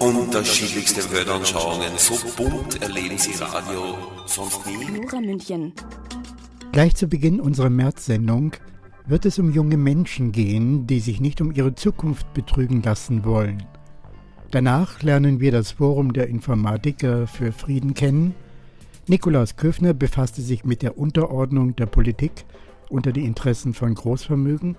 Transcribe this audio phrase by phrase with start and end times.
[0.00, 1.92] unterschiedlichste Weltanschauungen.
[1.96, 5.00] So bunt erleben Sie Radio sonst nie.
[5.00, 5.72] Nora München.
[6.72, 8.52] Gleich zu Beginn unserer März-Sendung
[9.06, 13.64] wird es um junge Menschen gehen, die sich nicht um ihre Zukunft betrügen lassen wollen.
[14.50, 18.34] Danach lernen wir das Forum der Informatiker für Frieden kennen.
[19.06, 22.44] Nikolaus Köfner befasste sich mit der Unterordnung der Politik
[22.88, 24.76] unter die Interessen von Großvermögen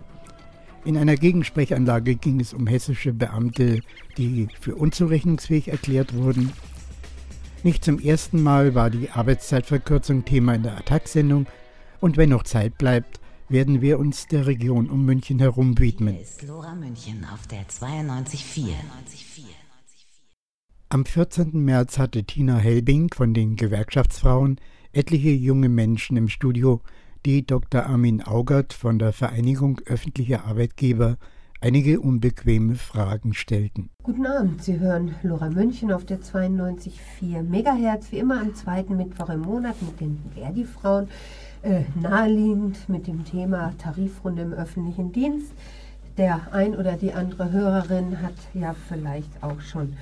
[0.86, 3.82] in einer Gegensprechanlage ging es um hessische Beamte,
[4.18, 6.52] die für unzurechnungsfähig erklärt wurden.
[7.64, 11.48] Nicht zum ersten Mal war die Arbeitszeitverkürzung Thema in der Attack-Sendung
[12.00, 16.18] und wenn noch Zeit bleibt, werden wir uns der Region um München herum widmen.
[16.20, 18.70] ist Lora München auf der 92.4.
[20.90, 21.52] Am 14.
[21.54, 24.60] März hatte Tina Helbing von den Gewerkschaftsfrauen
[24.92, 26.82] etliche junge Menschen im Studio,
[27.26, 27.86] die Dr.
[27.86, 31.18] Armin Augert von der Vereinigung öffentlicher Arbeitgeber
[31.62, 33.90] einige unbequeme Fragen stellten.
[34.04, 39.30] Guten Abend, Sie hören Lora München auf der 92,4 Megahertz, wie immer am zweiten Mittwoch
[39.30, 41.10] im Monat mit den Verdi-Frauen,
[41.62, 45.52] äh, naheliegend mit dem Thema Tarifrunde im öffentlichen Dienst.
[46.18, 49.94] Der ein oder die andere Hörerin hat ja vielleicht auch schon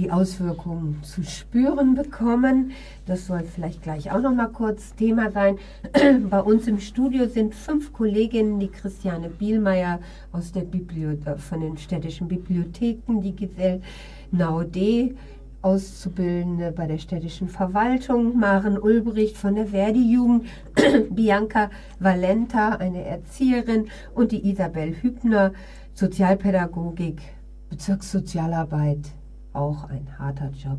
[0.00, 2.72] die Auswirkungen zu spüren bekommen.
[3.04, 5.58] Das soll vielleicht gleich auch noch mal kurz Thema sein.
[6.30, 10.00] Bei uns im Studio sind fünf Kolleginnen, die Christiane Bielmeier
[10.32, 13.82] aus der Bibliothe äh, von den städtischen Bibliotheken, die Giselle
[14.30, 15.14] Naude,
[15.60, 20.46] Auszubildende bei der städtischen Verwaltung, Maren Ulbricht von der Verdi-Jugend,
[21.10, 21.68] Bianca
[21.98, 25.52] Valenta, eine Erzieherin und die Isabel Hübner,
[25.92, 27.20] Sozialpädagogik,
[27.68, 29.19] Bezirkssozialarbeit
[29.52, 30.78] auch ein harter Job.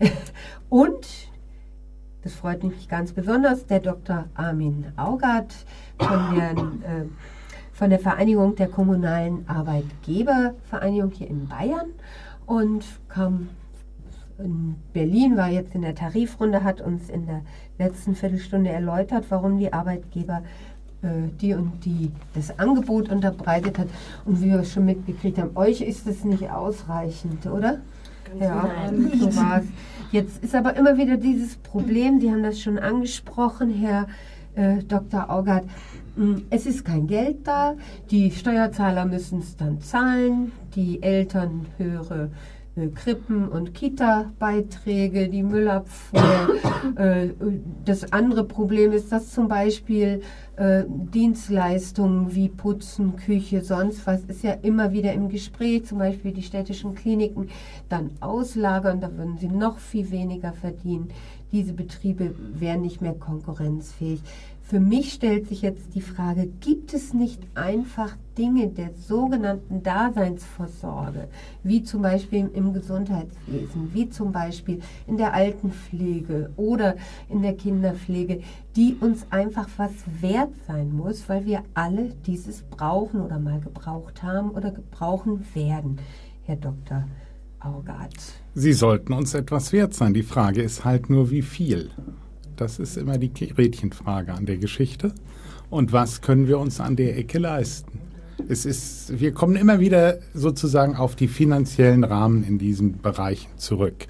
[0.68, 1.06] Und,
[2.22, 4.26] das freut mich ganz besonders, der Dr.
[4.34, 5.54] Armin Augert
[5.98, 7.06] von der, äh,
[7.72, 11.90] von der Vereinigung der kommunalen Arbeitgebervereinigung hier in Bayern
[12.46, 13.48] und kam
[14.38, 17.42] in Berlin, war jetzt in der Tarifrunde, hat uns in der
[17.78, 20.42] letzten Viertelstunde erläutert, warum die Arbeitgeber
[21.02, 23.88] äh, die und die das Angebot unterbreitet hat.
[24.24, 27.80] Und wie wir schon mitgekriegt haben, euch ist es nicht ausreichend, oder?
[28.40, 28.68] Ja,
[29.18, 29.66] so war es.
[30.10, 34.08] Jetzt ist aber immer wieder dieses Problem, die haben das schon angesprochen, Herr
[34.54, 35.30] äh, Dr.
[35.30, 35.64] Augert.
[36.16, 37.74] Hm, es ist kein Geld da,
[38.10, 42.30] die Steuerzahler müssen es dann zahlen, die Eltern höhere
[42.94, 46.56] Krippen- und Kita-Beiträge, die Müllabfuhr.
[46.96, 47.28] äh,
[47.84, 50.22] das andere Problem ist, dass zum Beispiel
[50.56, 56.32] äh, Dienstleistungen wie Putzen, Küche, sonst was ist ja immer wieder im Gespräch, zum Beispiel
[56.32, 57.50] die städtischen Kliniken
[57.90, 61.08] dann auslagern, da würden sie noch viel weniger verdienen.
[61.52, 64.22] Diese Betriebe wären nicht mehr konkurrenzfähig.
[64.72, 71.28] Für mich stellt sich jetzt die Frage, gibt es nicht einfach Dinge der sogenannten Daseinsvorsorge,
[71.62, 76.96] wie zum Beispiel im Gesundheitswesen, wie zum Beispiel in der Altenpflege oder
[77.28, 78.40] in der Kinderpflege,
[78.74, 84.22] die uns einfach was wert sein muss, weil wir alle dieses brauchen oder mal gebraucht
[84.22, 85.98] haben oder gebrauchen werden,
[86.44, 87.04] Herr Dr.
[87.60, 88.16] Augard.
[88.54, 90.14] Sie sollten uns etwas wert sein.
[90.14, 91.90] Die Frage ist halt nur, wie viel.
[92.62, 95.12] Das ist immer die Gretchenfrage an der Geschichte.
[95.68, 97.98] Und was können wir uns an der Ecke leisten?
[98.48, 104.06] Es ist, wir kommen immer wieder sozusagen auf die finanziellen Rahmen in diesen Bereichen zurück.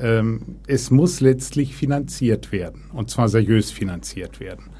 [0.00, 4.70] Ähm, es muss letztlich finanziert werden und zwar seriös finanziert werden.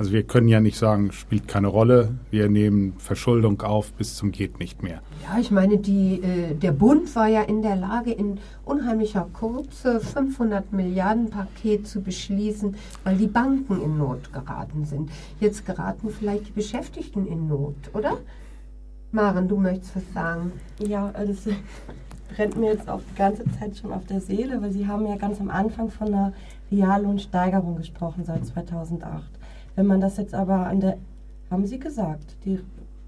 [0.00, 4.32] Also wir können ja nicht sagen, spielt keine Rolle, wir nehmen Verschuldung auf bis zum
[4.32, 5.02] geht nicht mehr.
[5.22, 10.00] Ja, ich meine, die, äh, der Bund war ja in der Lage, in unheimlicher Kurze
[10.00, 15.10] 500 Milliarden Paket zu beschließen, weil die Banken in Not geraten sind.
[15.38, 18.16] Jetzt geraten vielleicht die Beschäftigten in Not, oder?
[19.12, 20.52] Maren, du möchtest was sagen.
[20.78, 21.46] Ja, das
[22.34, 25.16] brennt mir jetzt auch die ganze Zeit schon auf der Seele, weil Sie haben ja
[25.16, 26.32] ganz am Anfang von einer
[26.72, 29.39] Reallohnsteigerung gesprochen seit 2008.
[29.80, 30.98] Wenn man das jetzt aber an der,
[31.50, 32.58] haben Sie gesagt, die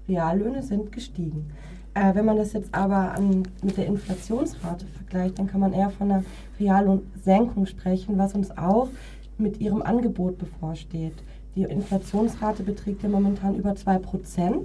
[0.09, 1.51] Reallöhne sind gestiegen.
[1.93, 5.91] Äh, wenn man das jetzt aber an, mit der Inflationsrate vergleicht, dann kann man eher
[5.91, 6.23] von einer
[6.59, 8.87] Reallohnsenkung sprechen, was uns auch
[9.37, 11.13] mit ihrem Angebot bevorsteht.
[11.55, 14.63] Die Inflationsrate beträgt ja momentan über 2%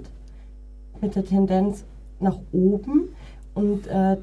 [1.01, 1.85] mit der Tendenz
[2.19, 3.09] nach oben.
[3.53, 4.17] Und äh,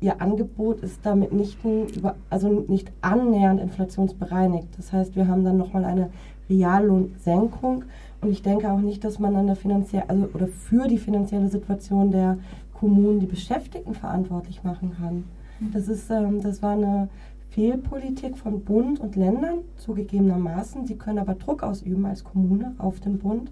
[0.00, 1.86] ihr Angebot ist damit nicht, ein,
[2.28, 4.66] also nicht annähernd inflationsbereinigt.
[4.76, 6.10] Das heißt, wir haben dann nochmal eine
[6.50, 7.84] Reallohnsenkung
[8.20, 11.48] und ich denke auch nicht, dass man an der finanziell, also oder für die finanzielle
[11.48, 12.38] Situation der
[12.74, 15.24] Kommunen die Beschäftigten verantwortlich machen kann.
[15.60, 15.72] Mhm.
[15.72, 17.08] Das ist, ähm, das war eine
[17.50, 20.86] Fehlpolitik von Bund und Ländern zugegebenermaßen.
[20.86, 23.50] Sie können aber Druck ausüben als Kommune auf den Bund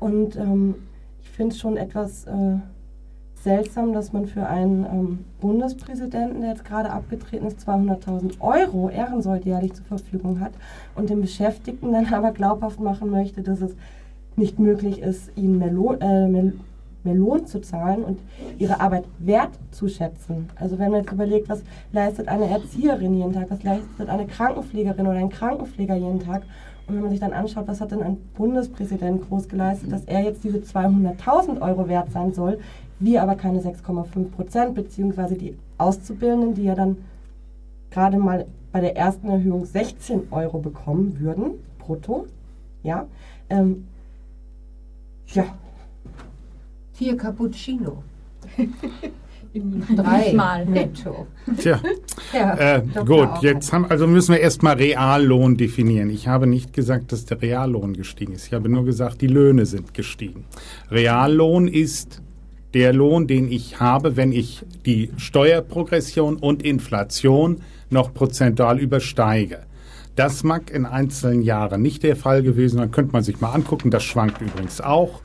[0.00, 0.76] und ähm,
[1.20, 2.56] ich finde es schon etwas äh,
[3.42, 9.44] seltsam, dass man für einen ähm, Bundespräsidenten, der jetzt gerade abgetreten ist, 200.000 Euro Ehrensold
[9.44, 10.52] jährlich zur Verfügung hat
[10.94, 13.74] und den Beschäftigten dann aber glaubhaft machen möchte, dass es
[14.36, 16.52] nicht möglich ist, ihnen mehr Lohn, äh, mehr,
[17.04, 18.20] mehr Lohn zu zahlen und
[18.58, 20.48] ihre Arbeit wertzuschätzen.
[20.56, 21.62] Also wenn man jetzt überlegt, was
[21.92, 26.42] leistet eine Erzieherin jeden Tag, was leistet eine Krankenpflegerin oder ein Krankenpfleger jeden Tag
[26.88, 30.22] und wenn man sich dann anschaut, was hat denn ein Bundespräsident groß geleistet, dass er
[30.22, 32.58] jetzt diese 200.000 Euro wert sein soll,
[33.00, 36.96] wir aber keine 6,5 Prozent, beziehungsweise die Auszubildenden, die ja dann
[37.90, 42.26] gerade mal bei der ersten Erhöhung 16 Euro bekommen würden, brutto,
[42.82, 43.06] ja,
[43.48, 43.86] ähm,
[45.28, 45.44] ja.
[46.92, 48.02] Vier Cappuccino.
[49.96, 51.26] Drei Mal netto.
[51.56, 51.80] Tja,
[52.32, 56.10] ja, äh, gut, jetzt haben, also müssen wir erstmal Reallohn definieren.
[56.10, 58.46] Ich habe nicht gesagt, dass der Reallohn gestiegen ist.
[58.46, 60.44] Ich habe nur gesagt, die Löhne sind gestiegen.
[60.90, 62.20] Reallohn ist
[62.74, 69.60] der Lohn, den ich habe, wenn ich die Steuerprogression und Inflation noch prozentual übersteige.
[70.16, 73.90] Das mag in einzelnen Jahren nicht der Fall gewesen sein, könnte man sich mal angucken.
[73.90, 75.20] Das schwankt übrigens auch.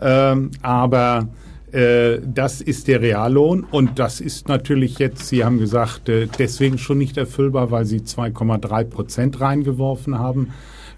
[0.00, 1.28] Ähm, aber
[1.72, 6.78] äh, das ist der Reallohn und das ist natürlich jetzt, Sie haben gesagt, äh, deswegen
[6.78, 10.52] schon nicht erfüllbar, weil Sie 2,3 Prozent reingeworfen haben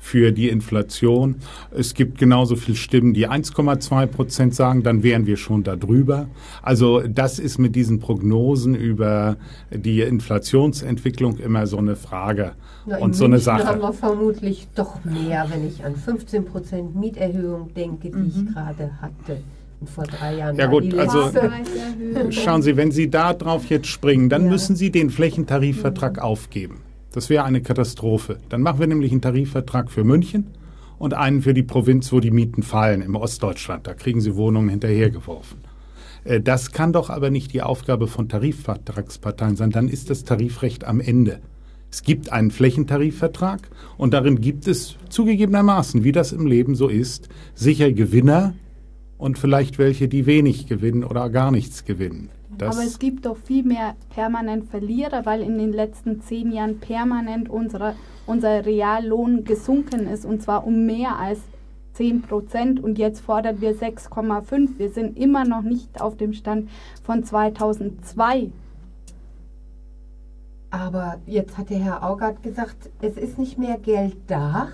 [0.08, 1.36] für die Inflation.
[1.70, 6.28] Es gibt genauso viele Stimmen, die 1,2 Prozent sagen, dann wären wir schon da drüber.
[6.62, 9.36] Also das ist mit diesen Prognosen über
[9.70, 12.52] die Inflationsentwicklung immer so eine Frage
[12.86, 13.66] Na, und so eine Sache.
[13.66, 18.26] haben wir vermutlich doch mehr, wenn ich an 15 Prozent Mieterhöhung denke, die mhm.
[18.28, 19.42] ich gerade hatte
[19.84, 20.56] vor drei Jahren.
[20.56, 21.30] Ja gut, also
[22.30, 24.50] schauen Sie, wenn Sie da drauf jetzt springen, dann ja.
[24.50, 26.22] müssen Sie den Flächentarifvertrag mhm.
[26.22, 26.87] aufgeben.
[27.18, 28.38] Das wäre eine Katastrophe.
[28.48, 30.52] Dann machen wir nämlich einen Tarifvertrag für München
[31.00, 33.88] und einen für die Provinz, wo die Mieten fallen, im Ostdeutschland.
[33.88, 35.58] Da kriegen sie Wohnungen hinterhergeworfen.
[36.22, 39.70] Äh, das kann doch aber nicht die Aufgabe von Tarifvertragsparteien sein.
[39.70, 41.40] Dann ist das Tarifrecht am Ende.
[41.90, 47.28] Es gibt einen Flächentarifvertrag und darin gibt es zugegebenermaßen, wie das im Leben so ist,
[47.56, 48.54] sicher Gewinner
[49.16, 52.30] und vielleicht welche, die wenig gewinnen oder gar nichts gewinnen.
[52.58, 56.80] Das Aber es gibt doch viel mehr permanent Verlierer, weil in den letzten zehn Jahren
[56.80, 57.94] permanent unsere,
[58.26, 61.38] unser Reallohn gesunken ist und zwar um mehr als
[61.94, 64.78] 10 Prozent und jetzt fordern wir 6,5.
[64.78, 66.68] Wir sind immer noch nicht auf dem Stand
[67.02, 68.50] von 2002.
[70.70, 74.68] Aber jetzt hat der Herr Augert gesagt, es ist nicht mehr Geld da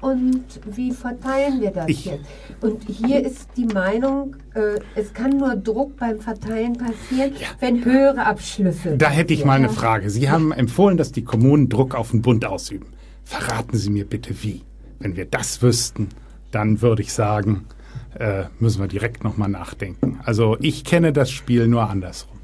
[0.00, 2.24] und wie verteilen wir das ich jetzt?
[2.60, 7.48] Und hier ist die Meinung, äh, es kann nur Druck beim Verteilen passieren, ja.
[7.60, 8.96] wenn höhere Abschlüsse.
[8.96, 10.10] Da hätte ich mal eine Frage.
[10.10, 12.86] Sie haben empfohlen, dass die Kommunen Druck auf den Bund ausüben.
[13.24, 14.62] Verraten Sie mir bitte wie.
[14.98, 16.08] Wenn wir das wüssten,
[16.52, 17.66] dann würde ich sagen,
[18.18, 20.20] äh, müssen wir direkt nochmal nachdenken.
[20.24, 22.36] Also ich kenne das Spiel nur andersrum.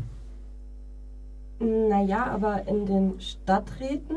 [1.60, 4.16] Naja, aber in den Stadträten,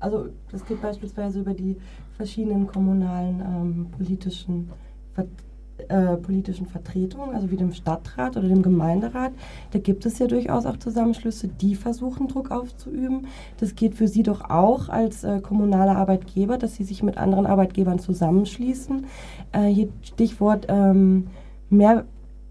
[0.00, 1.76] also das geht beispielsweise über die
[2.16, 4.70] verschiedenen kommunalen ähm, politischen,
[5.88, 9.32] äh, politischen Vertretungen, also wie dem Stadtrat oder dem Gemeinderat.
[9.72, 13.26] Da gibt es ja durchaus auch Zusammenschlüsse, die versuchen, Druck aufzuüben.
[13.58, 17.46] Das geht für Sie doch auch als äh, kommunale Arbeitgeber, dass Sie sich mit anderen
[17.46, 19.06] Arbeitgebern zusammenschließen.
[19.52, 21.28] Äh, hier Stichwort ähm,
[21.70, 22.04] mehr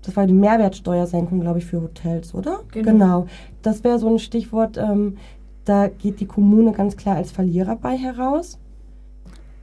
[0.04, 2.62] das war die Mehrwertsteuersenkung, glaube ich, für Hotels, oder?
[2.72, 2.92] Genau.
[2.92, 3.28] genau.
[3.62, 5.18] Das wäre so ein Stichwort, ähm,
[5.66, 8.58] da geht die Kommune ganz klar als Verlierer bei heraus.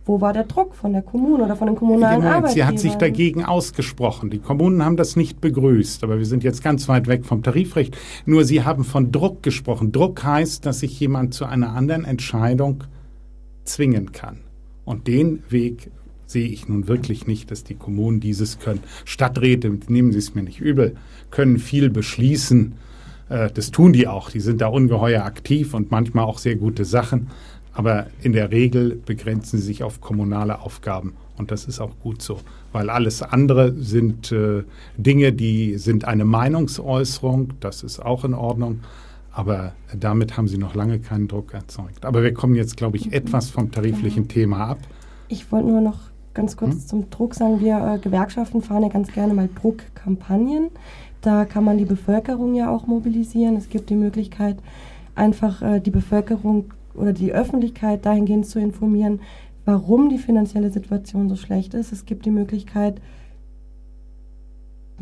[0.08, 2.54] Wo war der Druck von der Kommune oder von den kommunalen Moment, Arbeitgebern?
[2.54, 4.30] Sie hat sich dagegen ausgesprochen.
[4.30, 7.94] Die Kommunen haben das nicht begrüßt, aber wir sind jetzt ganz weit weg vom Tarifrecht.
[8.24, 9.92] Nur Sie haben von Druck gesprochen.
[9.92, 12.84] Druck heißt, dass sich jemand zu einer anderen Entscheidung
[13.64, 14.38] zwingen kann.
[14.86, 15.90] Und den Weg
[16.24, 18.80] sehe ich nun wirklich nicht, dass die Kommunen dieses können.
[19.04, 20.96] Stadträte, nehmen Sie es mir nicht übel,
[21.30, 22.76] können viel beschließen.
[23.28, 24.30] Äh, das tun die auch.
[24.30, 27.28] Die sind da ungeheuer aktiv und manchmal auch sehr gute Sachen.
[27.78, 31.12] Aber in der Regel begrenzen sie sich auf kommunale Aufgaben.
[31.36, 32.40] Und das ist auch gut so,
[32.72, 34.64] weil alles andere sind äh,
[34.96, 37.52] Dinge, die sind eine Meinungsäußerung.
[37.60, 38.80] Das ist auch in Ordnung.
[39.30, 42.04] Aber damit haben sie noch lange keinen Druck erzeugt.
[42.04, 44.78] Aber wir kommen jetzt, glaube ich, etwas vom tariflichen Thema ab.
[45.28, 46.00] Ich wollte nur noch
[46.34, 46.80] ganz kurz hm?
[46.80, 47.60] zum Druck sagen.
[47.60, 50.70] Wir äh, Gewerkschaften fahren ja ganz gerne mal Druckkampagnen.
[51.20, 53.54] Da kann man die Bevölkerung ja auch mobilisieren.
[53.54, 54.56] Es gibt die Möglichkeit,
[55.14, 59.20] einfach äh, die Bevölkerung oder die Öffentlichkeit dahingehend zu informieren,
[59.64, 61.92] warum die finanzielle Situation so schlecht ist.
[61.92, 63.00] Es gibt die Möglichkeit,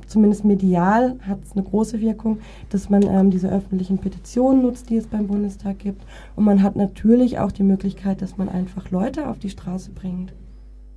[0.07, 2.39] zumindest medial hat es eine große Wirkung,
[2.71, 6.03] dass man ähm, diese öffentlichen Petitionen nutzt, die es beim Bundestag gibt.
[6.35, 10.33] Und man hat natürlich auch die Möglichkeit, dass man einfach Leute auf die Straße bringt.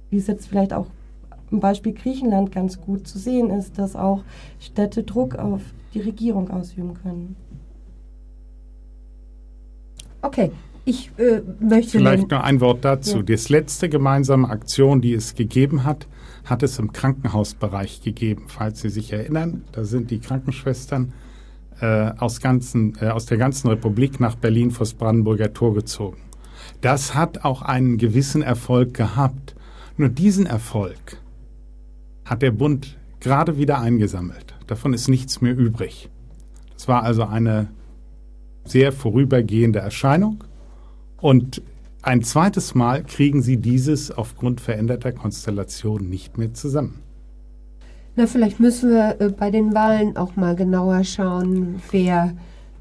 [0.09, 0.87] Wie es jetzt vielleicht auch
[1.51, 4.23] im Beispiel Griechenland ganz gut zu sehen ist, dass auch
[4.59, 5.61] Städte Druck auf
[5.93, 7.35] die Regierung ausüben können.
[10.21, 10.51] Okay,
[10.85, 11.97] ich äh, möchte.
[11.97, 13.17] Vielleicht nur ein Wort dazu.
[13.17, 13.23] Ja.
[13.23, 16.07] Das letzte gemeinsame Aktion, die es gegeben hat,
[16.45, 18.45] hat es im Krankenhausbereich gegeben.
[18.47, 21.13] Falls Sie sich erinnern, da sind die Krankenschwestern
[21.81, 26.17] äh, aus, ganzen, äh, aus der ganzen Republik nach Berlin vors Brandenburger Tor gezogen.
[26.81, 29.55] Das hat auch einen gewissen Erfolg gehabt.
[29.97, 31.17] Nur diesen Erfolg
[32.25, 34.55] hat der Bund gerade wieder eingesammelt.
[34.67, 36.09] Davon ist nichts mehr übrig.
[36.73, 37.67] Das war also eine
[38.63, 40.43] sehr vorübergehende Erscheinung.
[41.21, 41.61] Und
[42.01, 47.01] ein zweites Mal kriegen sie dieses aufgrund veränderter Konstellation nicht mehr zusammen.
[48.15, 52.33] Na, vielleicht müssen wir äh, bei den Wahlen auch mal genauer schauen, wer,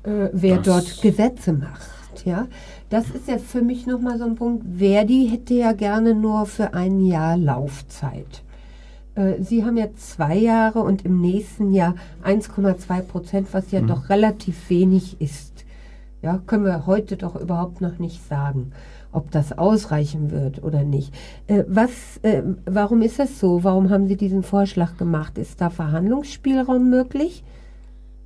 [0.03, 2.25] äh, wer dort Gesetze macht.
[2.25, 2.47] Ja?
[2.91, 4.65] Das ist ja für mich nochmal so ein Punkt.
[4.79, 8.43] Verdi hätte ja gerne nur für ein Jahr Laufzeit.
[9.15, 13.89] Äh, sie haben ja zwei Jahre und im nächsten Jahr 1,2 Prozent, was ja mhm.
[13.89, 15.48] doch relativ wenig ist.
[16.23, 18.73] Ja, können wir heute doch überhaupt noch nicht sagen,
[19.13, 21.15] ob das ausreichen wird oder nicht.
[21.47, 23.63] Äh, was, äh, warum ist das so?
[23.63, 25.39] Warum haben Sie diesen Vorschlag gemacht?
[25.39, 27.45] Ist da Verhandlungsspielraum möglich?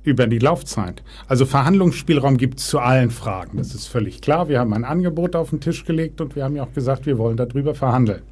[0.03, 1.03] Über die Laufzeit.
[1.27, 3.57] Also Verhandlungsspielraum gibt es zu allen Fragen.
[3.57, 4.49] Das ist völlig klar.
[4.49, 7.17] Wir haben ein Angebot auf den Tisch gelegt und wir haben ja auch gesagt, wir
[7.17, 8.23] wollen darüber verhandeln.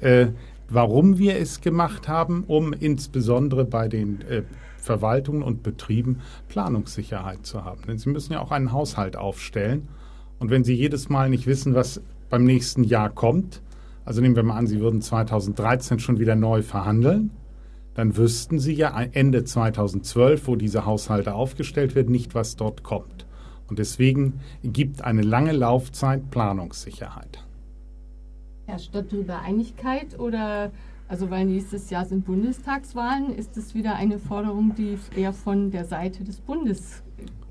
[0.00, 0.28] Äh,
[0.68, 4.42] warum wir es gemacht haben, um insbesondere bei den äh,
[4.82, 7.82] Verwaltungen und Betrieben Planungssicherheit zu haben.
[7.86, 9.88] Denn sie müssen ja auch einen Haushalt aufstellen.
[10.38, 13.62] Und wenn sie jedes Mal nicht wissen, was beim nächsten Jahr kommt,
[14.04, 17.30] also nehmen wir mal an, sie würden 2013 schon wieder neu verhandeln,
[17.94, 23.26] dann wüssten sie ja Ende 2012, wo diese Haushalte aufgestellt werden, nicht, was dort kommt.
[23.68, 27.44] Und deswegen gibt eine lange Laufzeit Planungssicherheit.
[28.66, 30.72] Herrscht darüber Einigkeit oder,
[31.12, 35.84] also weil nächstes Jahr sind Bundestagswahlen, ist es wieder eine Forderung, die eher von der
[35.84, 37.02] Seite des Bundes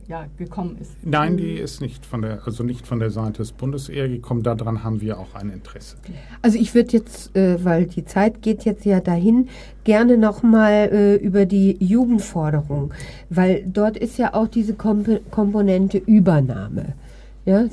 [0.07, 0.93] ja, gekommen ist?
[1.03, 4.41] Nein, die ist nicht von der, also nicht von der Seite des Bundes eher gekommen.
[4.41, 5.97] Daran haben wir auch ein Interesse.
[6.41, 9.47] Also ich würde jetzt, äh, weil die Zeit geht jetzt ja dahin,
[9.83, 12.91] gerne nochmal äh, über die Jugendforderung,
[13.29, 16.95] weil dort ist ja auch diese Komp Komponente Übernahme.
[17.43, 17.65] Ja,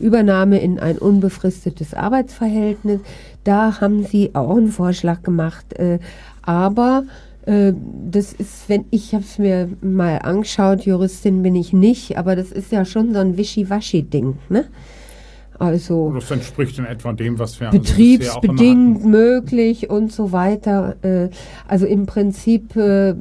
[0.00, 3.00] Übernahme in ein unbefristetes Arbeitsverhältnis.
[3.44, 5.72] Da haben Sie auch einen Vorschlag gemacht.
[5.74, 6.00] Äh,
[6.42, 7.04] aber
[7.46, 7.72] äh,
[8.10, 12.52] das ist, wenn ich habe es mir mal angeschaut, Juristin bin ich nicht, aber das
[12.52, 14.64] ist ja schon so ein Wischiwaschi-Ding, ne?
[15.58, 20.96] Also das entspricht in etwa dem, was wir also betriebsbedingt möglich und so weiter.
[21.02, 21.28] Äh,
[21.68, 23.14] also im Prinzip äh,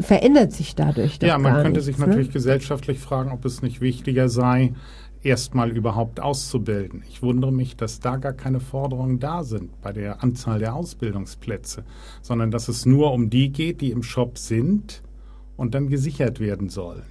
[0.00, 1.18] verändert sich dadurch.
[1.22, 2.06] Ja, man könnte nichts, sich ne?
[2.06, 4.74] natürlich gesellschaftlich fragen, ob es nicht wichtiger sei,
[5.26, 7.02] erstmal überhaupt auszubilden.
[7.08, 11.84] Ich wundere mich, dass da gar keine Forderungen da sind bei der Anzahl der Ausbildungsplätze,
[12.22, 15.02] sondern dass es nur um die geht, die im Shop sind
[15.56, 17.02] und dann gesichert werden sollen.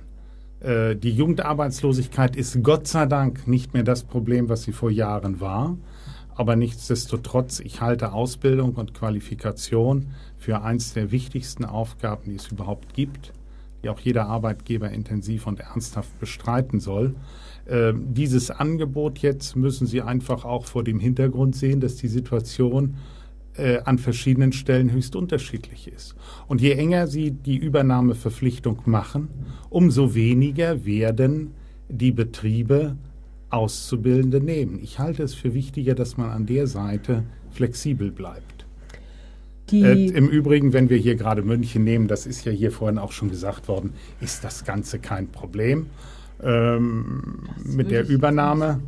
[0.62, 5.42] Äh, die Jugendarbeitslosigkeit ist Gott sei Dank nicht mehr das Problem, was sie vor Jahren
[5.42, 5.78] war.
[6.36, 10.08] Aber nichtsdestotrotz, ich halte Ausbildung und Qualifikation
[10.38, 13.32] für eins der wichtigsten Aufgaben, die es überhaupt gibt,
[13.84, 17.16] die auch jeder Arbeitgeber intensiv und ernsthaft bestreiten soll.
[17.66, 22.96] Äh, dieses Angebot jetzt müssen Sie einfach auch vor dem Hintergrund sehen, dass die Situation
[23.58, 26.16] äh, an verschiedenen Stellen höchst unterschiedlich ist.
[26.48, 29.30] Und je enger Sie die Übernahmeverpflichtung machen,
[29.70, 31.52] umso weniger werden
[31.90, 32.98] die Betriebe
[33.50, 34.80] Auszubildende nehmen.
[34.82, 38.66] Ich halte es für wichtiger, dass man an der Seite flexibel bleibt.
[39.72, 43.12] Äh, Im Übrigen, wenn wir hier gerade München nehmen, das ist ja hier vorhin auch
[43.12, 45.88] schon gesagt worden, ist das Ganze kein Problem
[46.44, 48.82] ähm, mit der Übernahme.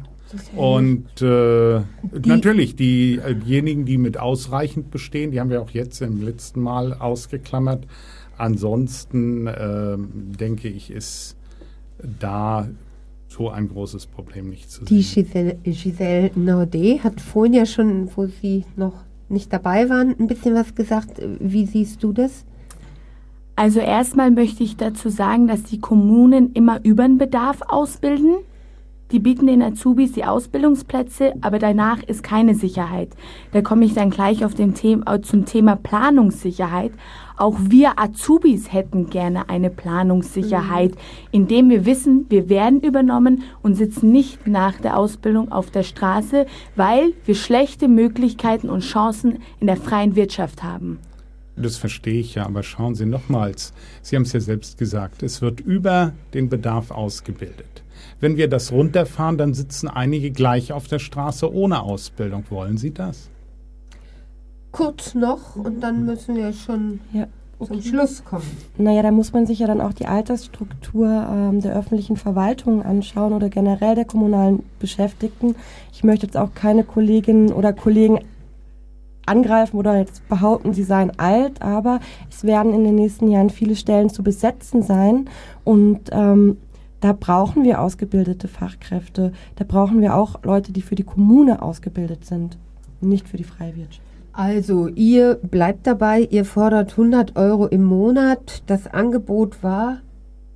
[0.55, 1.81] Und äh,
[2.25, 7.87] natürlich, diejenigen, die mit ausreichend bestehen, die haben wir auch jetzt im letzten Mal ausgeklammert.
[8.37, 11.37] Ansonsten äh, denke ich, ist
[12.19, 12.67] da
[13.27, 14.87] so ein großes Problem nicht zu sehen.
[14.87, 20.27] Die Giselle, Giselle Naudet hat vorhin ja schon, wo Sie noch nicht dabei waren, ein
[20.27, 21.21] bisschen was gesagt.
[21.39, 22.45] Wie siehst du das?
[23.57, 28.35] Also erstmal möchte ich dazu sagen, dass die Kommunen immer über den Bedarf ausbilden.
[29.11, 33.09] Die bieten den Azubis die Ausbildungsplätze, aber danach ist keine Sicherheit.
[33.53, 36.91] Da komme ich dann gleich auf den Thema, zum Thema Planungssicherheit.
[37.35, 40.93] Auch wir Azubis hätten gerne eine Planungssicherheit,
[41.31, 46.45] indem wir wissen, wir werden übernommen und sitzen nicht nach der Ausbildung auf der Straße,
[46.75, 50.99] weil wir schlechte Möglichkeiten und Chancen in der freien Wirtschaft haben.
[51.59, 53.73] Das verstehe ich ja, aber schauen Sie nochmals.
[54.03, 57.83] Sie haben es ja selbst gesagt, es wird über den Bedarf ausgebildet.
[58.19, 62.43] Wenn wir das runterfahren, dann sitzen einige gleich auf der Straße ohne Ausbildung.
[62.49, 63.29] Wollen Sie das?
[64.71, 67.27] Kurz noch und dann müssen wir schon Ja.
[67.65, 68.45] zum Schluss kommen.
[68.77, 73.33] Naja, da muss man sich ja dann auch die Altersstruktur ähm, der öffentlichen Verwaltung anschauen
[73.33, 75.55] oder generell der kommunalen Beschäftigten.
[75.91, 78.19] Ich möchte jetzt auch keine Kolleginnen oder Kollegen
[79.27, 83.75] angreifen oder jetzt behaupten, sie seien alt, aber es werden in den nächsten Jahren viele
[83.75, 85.29] Stellen zu besetzen sein
[85.63, 86.57] und ähm,
[86.99, 89.31] da brauchen wir ausgebildete Fachkräfte.
[89.55, 92.57] Da brauchen wir auch Leute, die für die Kommune ausgebildet sind,
[93.01, 94.01] nicht für die Freiwirtschaft.
[94.33, 98.61] Also, ihr bleibt dabei, ihr fordert 100 Euro im Monat.
[98.67, 99.97] Das Angebot war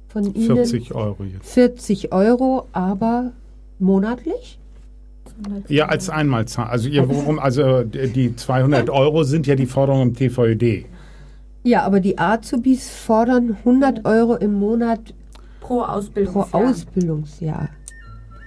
[0.07, 1.51] von Ihnen 40 Euro jetzt.
[1.53, 3.31] 40 Euro, aber
[3.79, 4.59] monatlich?
[5.67, 6.67] Ja, als Einmalzahl.
[6.67, 10.85] Also, ihr, worum, also die 200 Euro sind ja die Forderung im TVÖD.
[11.63, 15.13] Ja, aber die Azubis fordern 100 Euro im Monat
[15.59, 15.85] Pro
[16.25, 17.69] pro Ausbildungsjahr.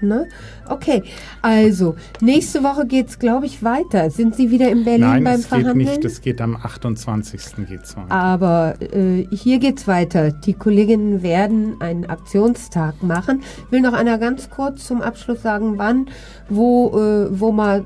[0.08, 0.28] Ne?
[0.68, 1.02] Okay,
[1.42, 4.11] also nächste Woche geht es, glaube ich, weiter.
[4.11, 5.78] Sind Sie wieder in Berlin Nein, beim es geht Verhandeln?
[5.78, 6.04] nicht.
[6.04, 7.66] Es geht am 28.
[7.68, 8.11] geht's weiter.
[8.11, 10.32] Aber äh, hier geht's weiter.
[10.32, 13.42] Die Kolleginnen werden einen Aktionstag machen.
[13.70, 16.06] Will noch einer ganz kurz zum Abschluss sagen, wann,
[16.49, 17.84] wo, äh, wo man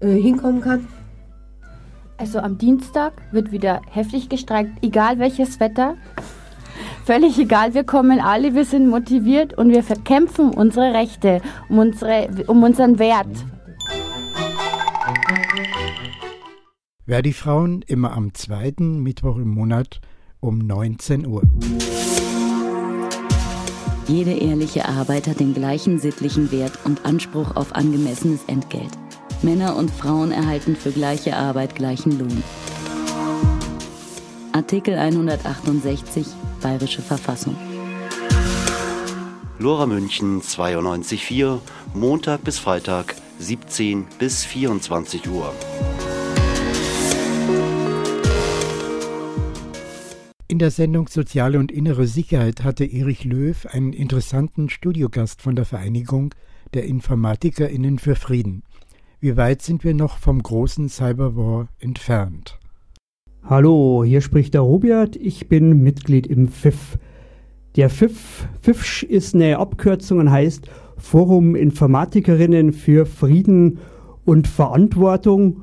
[0.00, 0.88] äh, hinkommen kann?
[2.16, 5.96] Also am Dienstag wird wieder heftig gestreikt, egal welches Wetter.
[7.08, 12.28] Völlig egal, wir kommen alle, wir sind motiviert und wir verkämpfen unsere Rechte, um, unsere,
[12.48, 13.34] um unseren Wert.
[17.06, 20.02] Verdi Frauen immer am zweiten Mittwoch im Monat
[20.40, 21.44] um 19 Uhr.
[24.06, 28.92] Jede ehrliche Arbeit hat den gleichen sittlichen Wert und Anspruch auf angemessenes Entgelt.
[29.40, 32.42] Männer und Frauen erhalten für gleiche Arbeit gleichen Lohn.
[34.52, 36.26] Artikel 168
[36.60, 37.56] Bayerische Verfassung.
[39.58, 41.58] Lora München 92.4,
[41.94, 45.52] Montag bis Freitag, 17 bis 24 Uhr.
[50.50, 55.64] In der Sendung Soziale und innere Sicherheit hatte Erich Löw einen interessanten Studiogast von der
[55.64, 56.34] Vereinigung
[56.74, 58.62] der InformatikerInnen für Frieden.
[59.20, 62.57] Wie weit sind wir noch vom großen Cyberwar entfernt?
[63.44, 65.16] Hallo, hier spricht der Robert.
[65.16, 66.98] Ich bin Mitglied im FIF.
[67.76, 73.78] Der FIF, FIFsch ist eine Abkürzung und heißt Forum Informatikerinnen für Frieden
[74.26, 75.62] und Verantwortung.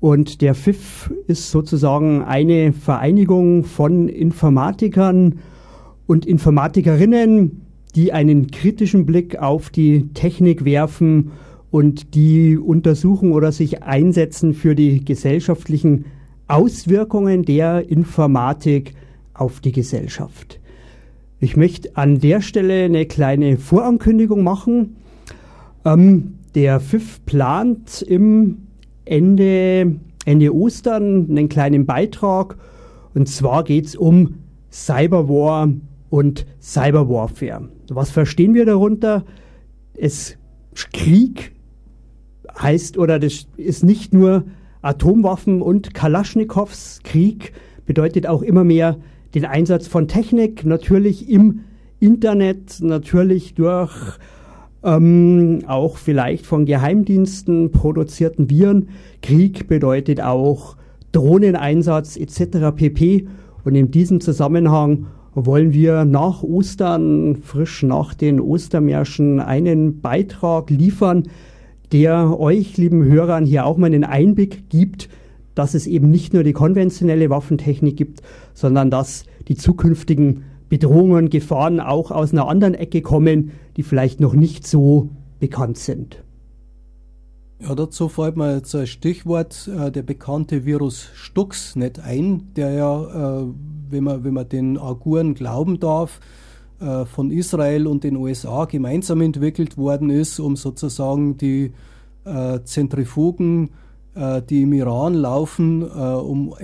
[0.00, 5.40] Und der FIF ist sozusagen eine Vereinigung von Informatikern
[6.06, 7.62] und Informatikerinnen,
[7.94, 11.32] die einen kritischen Blick auf die Technik werfen
[11.70, 16.06] und die untersuchen oder sich einsetzen für die gesellschaftlichen
[16.48, 18.94] Auswirkungen der Informatik
[19.34, 20.60] auf die Gesellschaft.
[21.38, 24.96] Ich möchte an der Stelle eine kleine Vorankündigung machen.
[25.84, 28.68] Ähm, der FIF plant im
[29.04, 32.56] Ende, Ende Ostern einen kleinen Beitrag.
[33.14, 34.36] Und zwar geht es um
[34.72, 35.68] Cyberwar
[36.08, 37.68] und Cyberwarfare.
[37.90, 39.24] Was verstehen wir darunter?
[39.94, 40.36] Es
[40.92, 41.52] Krieg
[42.58, 44.44] heißt oder das ist nicht nur
[44.82, 47.52] Atomwaffen und Kalaschnikows Krieg,
[47.86, 48.96] bedeutet auch immer mehr
[49.34, 51.60] den Einsatz von Technik, natürlich im
[52.00, 54.18] Internet, natürlich durch
[54.82, 58.88] ähm, auch vielleicht von Geheimdiensten produzierten Viren.
[59.22, 60.76] Krieg bedeutet auch
[61.12, 62.74] Drohneneinsatz etc.
[62.74, 63.26] pp.
[63.64, 71.24] Und in diesem Zusammenhang wollen wir nach Ostern, frisch nach den Ostermärschen, einen Beitrag liefern,
[71.96, 75.08] der euch, lieben Hörern, hier auch mal einen Einblick gibt,
[75.54, 78.20] dass es eben nicht nur die konventionelle Waffentechnik gibt,
[78.52, 84.34] sondern dass die zukünftigen Bedrohungen, Gefahren auch aus einer anderen Ecke kommen, die vielleicht noch
[84.34, 85.08] nicht so
[85.40, 86.22] bekannt sind.
[87.62, 93.40] Ja, dazu fällt mir jetzt ein Stichwort, äh, der bekannte Virus Stuxnet ein, der ja,
[93.40, 93.46] äh,
[93.88, 96.20] wenn, man, wenn man den Auguren glauben darf,
[96.78, 101.72] von Israel und den USA gemeinsam entwickelt worden ist, um sozusagen die
[102.24, 103.70] äh, Zentrifugen,
[104.14, 106.54] äh, die im Iran laufen, äh, um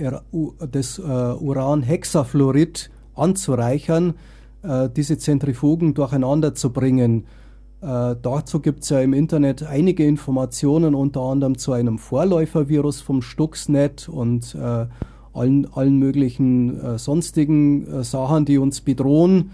[0.71, 4.13] das Uran-Hexafluorid anzureichern,
[4.95, 7.25] diese Zentrifugen durcheinander zu bringen.
[7.83, 13.21] Äh, dazu gibt es ja im Internet einige Informationen, unter anderem zu einem Vorläufervirus vom
[13.21, 14.85] Stuxnet und äh,
[15.33, 19.51] allen, allen möglichen äh, sonstigen äh, Sachen, die uns bedrohen.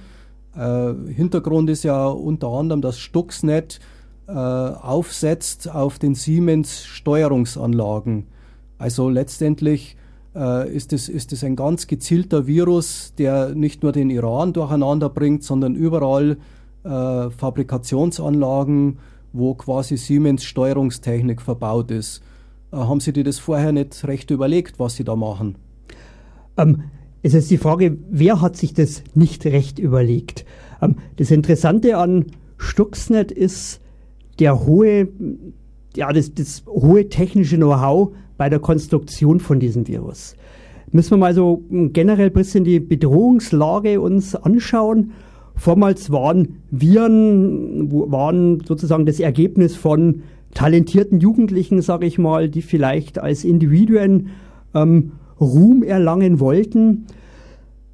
[0.56, 3.80] Äh, Hintergrund ist ja unter anderem, dass Stuxnet
[4.28, 8.28] äh, aufsetzt auf den Siemens Steuerungsanlagen.
[8.78, 9.98] Also letztendlich
[10.36, 15.10] äh, ist es ist es ein ganz gezielter Virus, der nicht nur den Iran durcheinander
[15.10, 16.38] bringt, sondern überall
[16.84, 19.00] äh, Fabrikationsanlagen,
[19.34, 22.22] wo quasi Siemens Steuerungstechnik verbaut ist.
[22.72, 25.56] Äh, haben Sie dir das vorher nicht recht überlegt, was Sie da machen?
[26.58, 26.84] Ähm,
[27.22, 30.46] es ist die Frage, wer hat sich das nicht recht überlegt?
[30.82, 32.26] Ähm, das Interessante an
[32.58, 33.82] Stuxnet ist
[34.40, 35.10] der hohe,
[35.96, 40.36] ja, das, das hohe technische Know-how bei der Konstruktion von diesem Virus.
[40.92, 45.12] Müssen wir mal so generell ein bisschen die Bedrohungslage uns anschauen.
[45.56, 53.20] Vormals waren Viren, waren sozusagen das Ergebnis von talentierten Jugendlichen, sage ich mal, die vielleicht
[53.20, 54.30] als Individuen
[54.74, 57.06] ähm, Ruhm erlangen wollten.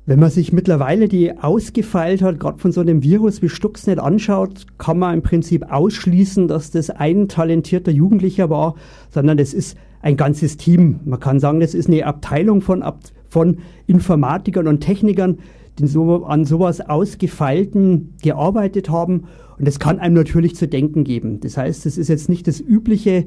[0.08, 4.68] Wenn man sich mittlerweile die ausgefeilt hat, gerade von so einem Virus wie Stuxnet anschaut,
[4.78, 8.76] kann man im Prinzip ausschließen, dass das ein talentierter Jugendlicher war,
[9.10, 11.00] sondern das ist ein ganzes Team.
[11.06, 12.84] Man kann sagen, das ist eine Abteilung von,
[13.28, 15.40] von Informatikern und Technikern,
[15.80, 19.24] die so, an sowas Ausgefeilten gearbeitet haben.
[19.58, 21.40] Und das kann einem natürlich zu denken geben.
[21.40, 23.26] Das heißt, es ist jetzt nicht das übliche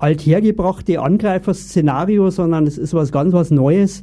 [0.00, 4.02] althergebrachte Angreiferszenario, sondern es ist was ganz was Neues.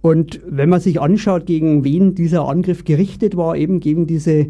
[0.00, 4.46] Und wenn man sich anschaut, gegen wen dieser Angriff gerichtet war, eben gegen diese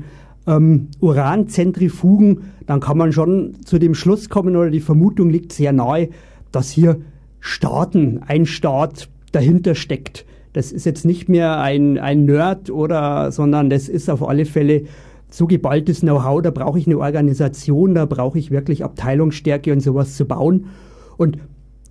[0.47, 5.73] ähm, Uranzentrifugen, dann kann man schon zu dem Schluss kommen oder die Vermutung liegt sehr
[5.73, 6.11] nahe,
[6.53, 7.01] dass hier
[7.41, 10.25] Staaten, ein Staat dahinter steckt.
[10.53, 14.83] Das ist jetzt nicht mehr ein, ein Nerd oder, sondern das ist auf alle Fälle
[15.35, 20.17] so geballtes Know-how, da brauche ich eine Organisation, da brauche ich wirklich Abteilungsstärke und sowas
[20.17, 20.67] zu bauen.
[21.17, 21.39] Und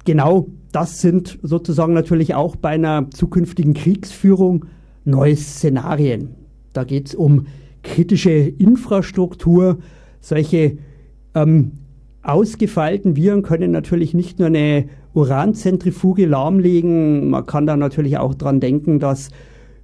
[0.05, 4.65] genau das sind sozusagen natürlich auch bei einer zukünftigen Kriegsführung
[5.05, 6.35] neue Szenarien.
[6.73, 7.47] Da geht es um
[7.83, 9.79] kritische Infrastruktur.
[10.19, 10.77] Solche
[11.33, 11.71] ähm,
[12.21, 18.59] ausgefeilten Viren können natürlich nicht nur eine Uranzentrifuge lahmlegen, man kann da natürlich auch dran
[18.59, 19.29] denken, dass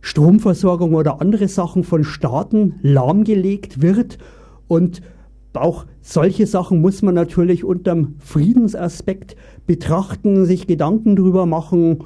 [0.06, 4.20] Stromversorgung oder andere Sachen von Staaten lahmgelegt wird
[4.68, 5.02] und
[5.54, 12.04] auch solche Sachen muss man natürlich unterm Friedensaspekt betrachten, sich Gedanken drüber machen.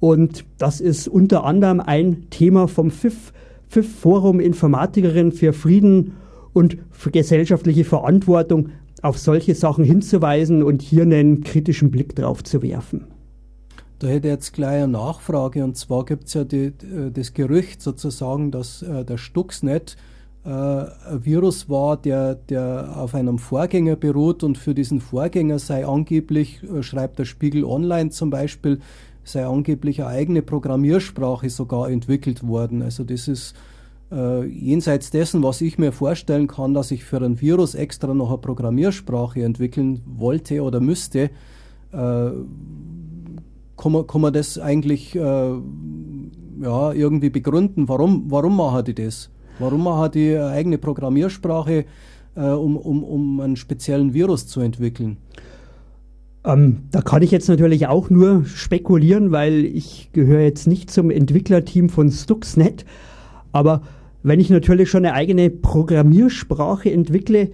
[0.00, 3.32] Und das ist unter anderem ein Thema vom FIF,
[3.68, 6.14] FIF Forum Informatikerin für Frieden
[6.54, 8.70] und für gesellschaftliche Verantwortung,
[9.00, 13.04] auf solche Sachen hinzuweisen und hier einen kritischen Blick drauf zu werfen.
[13.98, 17.82] Da hätte jetzt gleich eine Nachfrage und zwar gibt es ja die, äh, das Gerücht
[17.82, 19.96] sozusagen, dass äh, der Stuxnet
[20.44, 25.84] äh, ein Virus war, der, der auf einem Vorgänger beruht und für diesen Vorgänger sei
[25.84, 28.78] angeblich, schreibt der Spiegel Online zum Beispiel,
[29.24, 32.82] sei angeblich eine eigene Programmiersprache sogar entwickelt worden.
[32.82, 33.54] Also das ist
[34.10, 38.28] äh, jenseits dessen, was ich mir vorstellen kann, dass ich für ein Virus extra noch
[38.28, 41.30] eine Programmiersprache entwickeln wollte oder müsste,
[41.92, 42.30] äh,
[43.78, 47.88] kann, man, kann man das eigentlich äh, ja, irgendwie begründen?
[47.88, 49.30] Warum, warum machen die das?
[49.58, 51.84] Warum machen die eine eigene Programmiersprache,
[52.34, 55.16] äh, um, um, um einen speziellen Virus zu entwickeln?
[56.44, 61.10] Ähm, da kann ich jetzt natürlich auch nur spekulieren, weil ich gehöre jetzt nicht zum
[61.10, 62.84] Entwicklerteam von Stuxnet.
[63.52, 63.82] Aber
[64.22, 67.50] wenn ich natürlich schon eine eigene Programmiersprache entwickle,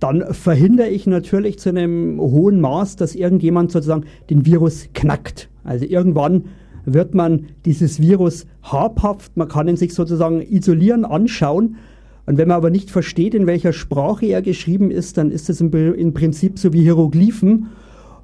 [0.00, 5.48] dann verhindere ich natürlich zu einem hohen Maß, dass irgendjemand sozusagen den Virus knackt.
[5.66, 6.44] Also irgendwann
[6.84, 11.76] wird man dieses Virus habhaft, man kann ihn sich sozusagen isolieren, anschauen.
[12.26, 15.60] Und wenn man aber nicht versteht, in welcher Sprache er geschrieben ist, dann ist es
[15.60, 15.70] im,
[16.14, 17.66] Prinzip so wie Hieroglyphen.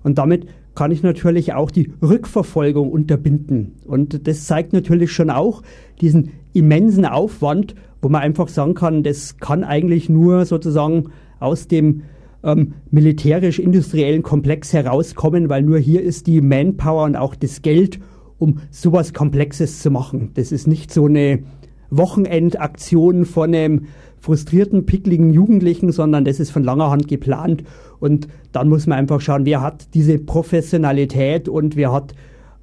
[0.03, 3.75] Und damit kann ich natürlich auch die Rückverfolgung unterbinden.
[3.85, 5.63] Und das zeigt natürlich schon auch
[6.01, 12.03] diesen immensen Aufwand, wo man einfach sagen kann, das kann eigentlich nur sozusagen aus dem
[12.45, 18.01] ähm, militärisch-industriellen Komplex herauskommen, weil nur hier ist die Manpower und auch das Geld,
[18.39, 20.31] um sowas Komplexes zu machen.
[20.35, 21.45] Das ist nicht so eine
[21.91, 23.87] Wochenendaktion von einem
[24.19, 27.65] frustrierten, pickligen Jugendlichen, sondern das ist von langer Hand geplant.
[28.01, 32.15] Und dann muss man einfach schauen, wer hat diese Professionalität und wer hat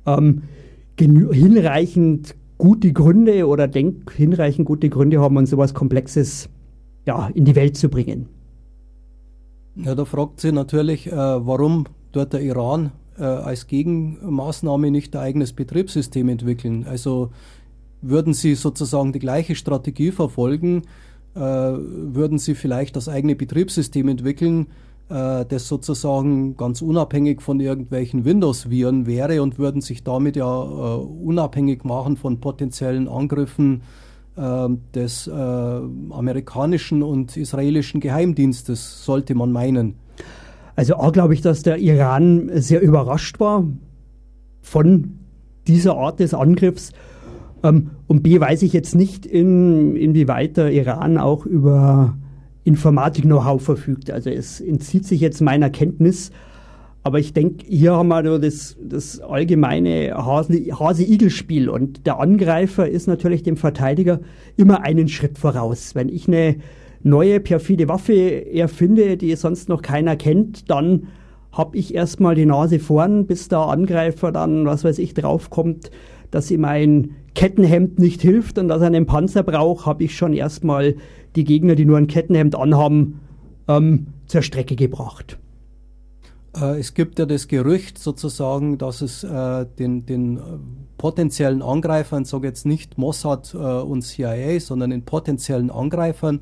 [0.06, 0.44] ähm,
[0.98, 6.50] hinreichend gute Gründe oder denk hinreichend gute Gründe haben, um sowas Komplexes
[7.06, 8.28] ja, in die Welt zu bringen.
[9.84, 15.22] Ja, da fragt sie natürlich, äh, warum dort der Iran äh, als Gegenmaßnahme nicht ein
[15.22, 16.86] eigenes Betriebssystem entwickeln.
[16.88, 17.32] Also
[18.02, 20.84] würden sie sozusagen die gleiche Strategie verfolgen,
[21.36, 24.68] äh, würden sie vielleicht das eigene Betriebssystem entwickeln,
[25.10, 30.96] äh, das sozusagen ganz unabhängig von irgendwelchen Windows-Viren wäre und würden sich damit ja äh,
[30.98, 33.82] unabhängig machen von potenziellen Angriffen
[34.96, 39.96] des äh, amerikanischen und israelischen Geheimdienstes, sollte man meinen.
[40.76, 43.66] Also A glaube ich, dass der Iran sehr überrascht war
[44.62, 45.20] von
[45.68, 46.94] dieser Art des Angriffs.
[47.64, 52.18] Ähm, und B weiß ich jetzt nicht, in, inwieweit der Iran auch über
[52.64, 54.12] Informatik-Know-how verfügt.
[54.12, 56.32] Also es entzieht sich jetzt meiner Kenntnis.
[57.10, 61.68] Aber ich denke, hier haben wir nur das, das allgemeine Hase-Igel-Spiel.
[61.68, 64.20] Und der Angreifer ist natürlich dem Verteidiger
[64.58, 65.96] immer einen Schritt voraus.
[65.96, 66.58] Wenn ich eine
[67.02, 71.08] neue perfide Waffe erfinde, die sonst noch keiner kennt, dann
[71.52, 75.90] habe ich erstmal die Nase vorn, bis der Angreifer dann, was weiß ich, draufkommt,
[76.30, 80.34] dass ihm ein Kettenhemd nicht hilft und dass er einen Panzer braucht, habe ich schon
[80.34, 80.94] erstmal
[81.36, 83.20] die Gegner, die nur ein Kettenhemd anhaben,
[83.68, 85.40] ähm, zur Strecke gebracht.
[86.60, 90.42] Äh, es gibt ja das Gerücht sozusagen, dass es äh, den, den äh,
[90.98, 96.42] potenziellen Angreifern, sage jetzt nicht Mossad und CIA, sondern den potenziellen Angreifern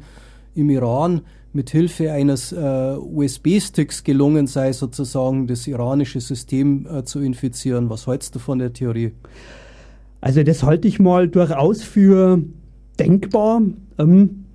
[0.56, 1.22] im Iran
[1.54, 7.92] mit Hilfe eines USB-Sticks gelungen sei, sozusagen das iranische System zu infizieren.
[7.92, 9.12] Was hältst du von der Theorie?
[10.22, 12.42] Also das halte ich mal durchaus für
[13.00, 13.62] denkbar.
[14.00, 14.46] Ähm,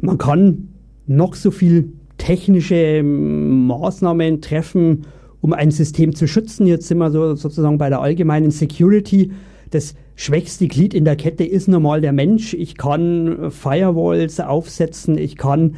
[0.00, 0.70] man kann
[1.06, 5.06] noch so viel technische ähm, Maßnahmen treffen,
[5.40, 6.66] um ein System zu schützen.
[6.66, 9.32] Jetzt sind wir so, sozusagen bei der allgemeinen Security.
[9.70, 12.54] Das schwächste Glied in der Kette ist normal der Mensch.
[12.54, 15.76] Ich kann Firewalls aufsetzen, ich kann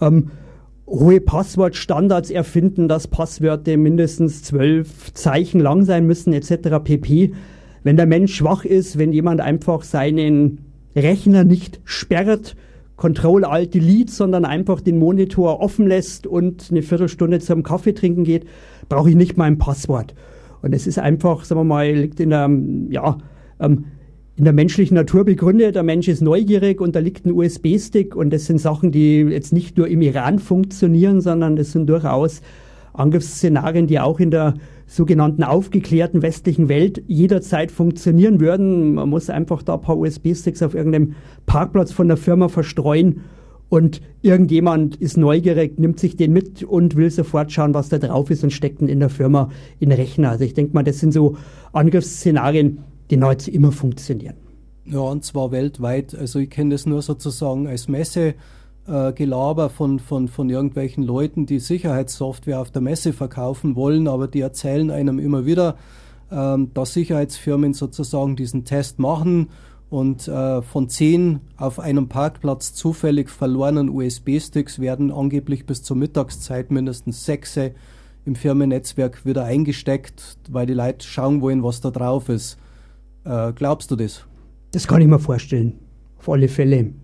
[0.00, 0.30] ähm,
[0.86, 6.78] hohe Passwortstandards erfinden, dass Passwörter mindestens zwölf Zeichen lang sein müssen, etc.
[6.84, 7.32] pp.
[7.82, 10.58] Wenn der Mensch schwach ist, wenn jemand einfach seinen
[10.94, 12.54] Rechner nicht sperrt,
[13.02, 18.44] Control-Alt-Delete, sondern einfach den Monitor offen lässt und eine Viertelstunde zum Kaffee trinken geht,
[18.88, 20.14] brauche ich nicht mal ein Passwort.
[20.62, 22.48] Und es ist einfach, sagen wir mal, liegt in der,
[22.90, 23.18] ja,
[23.58, 23.86] ähm,
[24.36, 25.74] in der menschlichen Natur begründet.
[25.74, 29.52] Der Mensch ist neugierig und da liegt ein USB-Stick und das sind Sachen, die jetzt
[29.52, 32.40] nicht nur im Iran funktionieren, sondern das sind durchaus
[32.92, 34.54] Angriffsszenarien, die auch in der
[34.92, 38.94] sogenannten aufgeklärten westlichen Welt jederzeit funktionieren würden.
[38.94, 41.14] Man muss einfach da ein paar USB-Sticks auf irgendeinem
[41.46, 43.22] Parkplatz von der Firma verstreuen
[43.70, 48.30] und irgendjemand ist neugierig, nimmt sich den mit und will sofort schauen, was da drauf
[48.30, 49.48] ist und steckt ihn in der Firma
[49.80, 50.28] in den Rechner.
[50.28, 51.38] Also ich denke mal, das sind so
[51.72, 54.34] Angriffsszenarien, die nahezu immer funktionieren.
[54.84, 56.14] Ja, und zwar weltweit.
[56.14, 58.34] Also ich kenne das nur sozusagen als Messe
[58.86, 64.28] äh, Gelaber von, von, von irgendwelchen Leuten, die Sicherheitssoftware auf der Messe verkaufen wollen, aber
[64.28, 65.76] die erzählen einem immer wieder,
[66.30, 69.48] ähm, dass Sicherheitsfirmen sozusagen diesen Test machen
[69.90, 76.70] und äh, von zehn auf einem Parkplatz zufällig verlorenen USB-Sticks werden angeblich bis zur Mittagszeit
[76.70, 77.58] mindestens sechs
[78.24, 82.56] im Firmennetzwerk wieder eingesteckt, weil die Leute schauen wollen, was da drauf ist.
[83.24, 84.24] Äh, glaubst du das?
[84.72, 85.78] Das kann ich mir vorstellen.
[86.18, 86.94] Auf alle Fälle.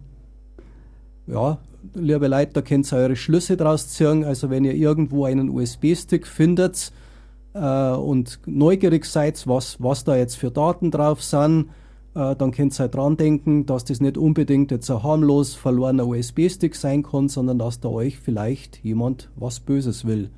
[1.27, 1.59] Ja,
[1.95, 4.25] liebe Leute, da könnt ihr eure Schlüsse draus ziehen.
[4.25, 6.93] Also wenn ihr irgendwo einen USB-Stick findet
[7.55, 11.71] äh, und neugierig seid, was, was da jetzt für Daten drauf sind,
[12.15, 16.07] äh, dann könnt ihr halt dran denken, dass das nicht unbedingt jetzt ein harmlos verlorener
[16.07, 20.31] USB-Stick sein kann, sondern dass da euch vielleicht jemand was Böses will.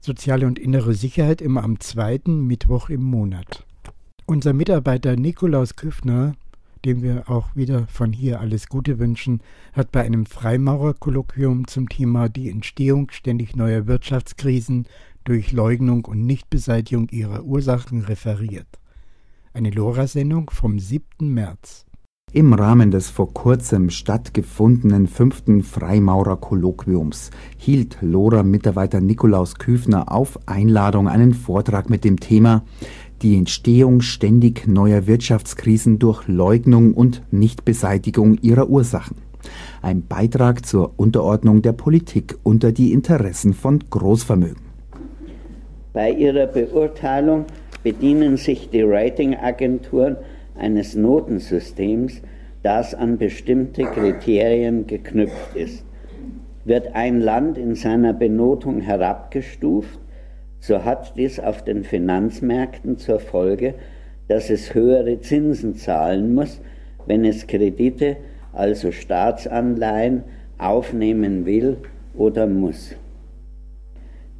[0.00, 3.64] Soziale und innere Sicherheit immer am zweiten Mittwoch im Monat.
[4.24, 6.34] Unser Mitarbeiter Nikolaus Küffner
[6.86, 9.40] dem wir auch wieder von hier alles Gute wünschen,
[9.72, 14.86] hat bei einem Freimaurerkolloquium zum Thema die Entstehung ständig neuer Wirtschaftskrisen
[15.24, 18.68] durch Leugnung und Nichtbeseitigung ihrer Ursachen referiert.
[19.52, 21.04] Eine Lora-Sendung vom 7.
[21.34, 21.86] März.
[22.32, 31.34] Im Rahmen des vor kurzem stattgefundenen fünften Freimaurerkolloquiums hielt Lora-Mitarbeiter Nikolaus Küfner auf Einladung einen
[31.34, 32.64] Vortrag mit dem Thema
[33.22, 39.16] die Entstehung ständig neuer Wirtschaftskrisen durch Leugnung und Nichtbeseitigung ihrer Ursachen.
[39.82, 44.66] Ein Beitrag zur Unterordnung der Politik unter die Interessen von Großvermögen.
[45.92, 47.46] Bei ihrer Beurteilung
[47.82, 50.16] bedienen sich die Ratingagenturen
[50.56, 52.20] eines Notensystems,
[52.62, 55.84] das an bestimmte Kriterien geknüpft ist.
[56.64, 60.00] Wird ein Land in seiner Benotung herabgestuft,
[60.66, 63.74] so hat dies auf den Finanzmärkten zur Folge,
[64.26, 66.60] dass es höhere Zinsen zahlen muss,
[67.06, 68.16] wenn es Kredite,
[68.52, 70.24] also Staatsanleihen,
[70.58, 71.76] aufnehmen will
[72.16, 72.96] oder muss.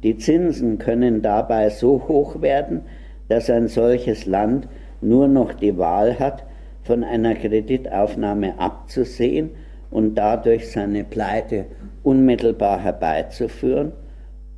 [0.03, 2.81] Die Zinsen können dabei so hoch werden,
[3.29, 4.67] dass ein solches Land
[4.99, 6.43] nur noch die Wahl hat,
[6.83, 9.51] von einer Kreditaufnahme abzusehen
[9.91, 11.65] und dadurch seine Pleite
[12.03, 13.93] unmittelbar herbeizuführen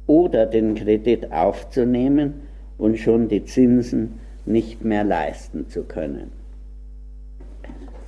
[0.09, 2.41] oder den Kredit aufzunehmen
[2.79, 6.31] und schon die Zinsen nicht mehr leisten zu können.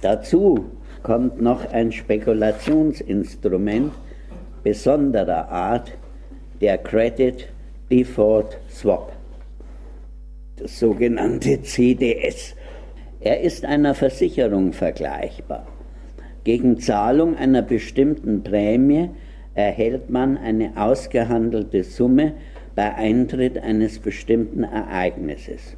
[0.01, 0.65] Dazu
[1.03, 3.91] kommt noch ein Spekulationsinstrument
[4.63, 5.91] besonderer Art,
[6.59, 7.47] der Credit
[7.91, 9.13] Default Swap,
[10.57, 12.55] das sogenannte CDS.
[13.19, 15.67] Er ist einer Versicherung vergleichbar.
[16.43, 19.11] Gegen Zahlung einer bestimmten Prämie
[19.53, 22.33] erhält man eine ausgehandelte Summe
[22.75, 25.75] bei Eintritt eines bestimmten Ereignisses.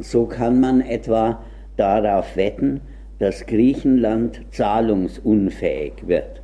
[0.00, 1.44] So kann man etwa
[1.76, 2.80] darauf wetten,
[3.18, 6.42] dass Griechenland zahlungsunfähig wird.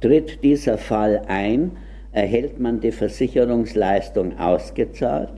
[0.00, 1.72] Tritt dieser Fall ein,
[2.12, 5.32] erhält man die Versicherungsleistung ausgezahlt,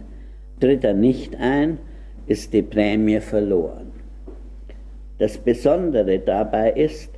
[0.59, 1.79] tritt er nicht ein,
[2.27, 3.93] ist die Prämie verloren.
[5.19, 7.11] Das Besondere dabei ist,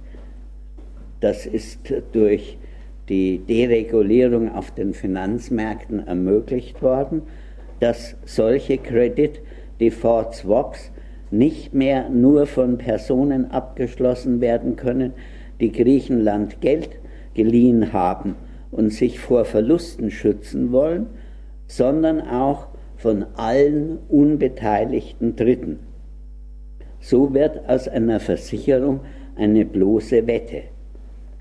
[1.21, 1.81] das ist
[2.13, 2.59] durch
[3.09, 7.23] die Deregulierung auf den Finanzmärkten ermöglicht worden,
[7.81, 9.41] dass solche Credit
[9.81, 10.91] Default Swaps
[11.31, 15.13] nicht mehr nur von Personen abgeschlossen werden können,
[15.61, 16.91] die Griechenland Geld
[17.35, 18.37] geliehen haben
[18.71, 21.07] und sich vor Verlusten schützen wollen,
[21.67, 25.81] sondern auch von allen unbeteiligten Dritten.
[27.01, 29.01] So wird aus einer Versicherung
[29.37, 30.63] eine bloße Wette.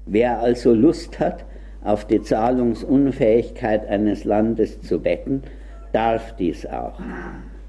[0.05, 1.45] Wer also Lust hat,
[1.83, 5.43] auf die Zahlungsunfähigkeit eines Landes zu wetten,
[5.91, 6.99] darf dies auch.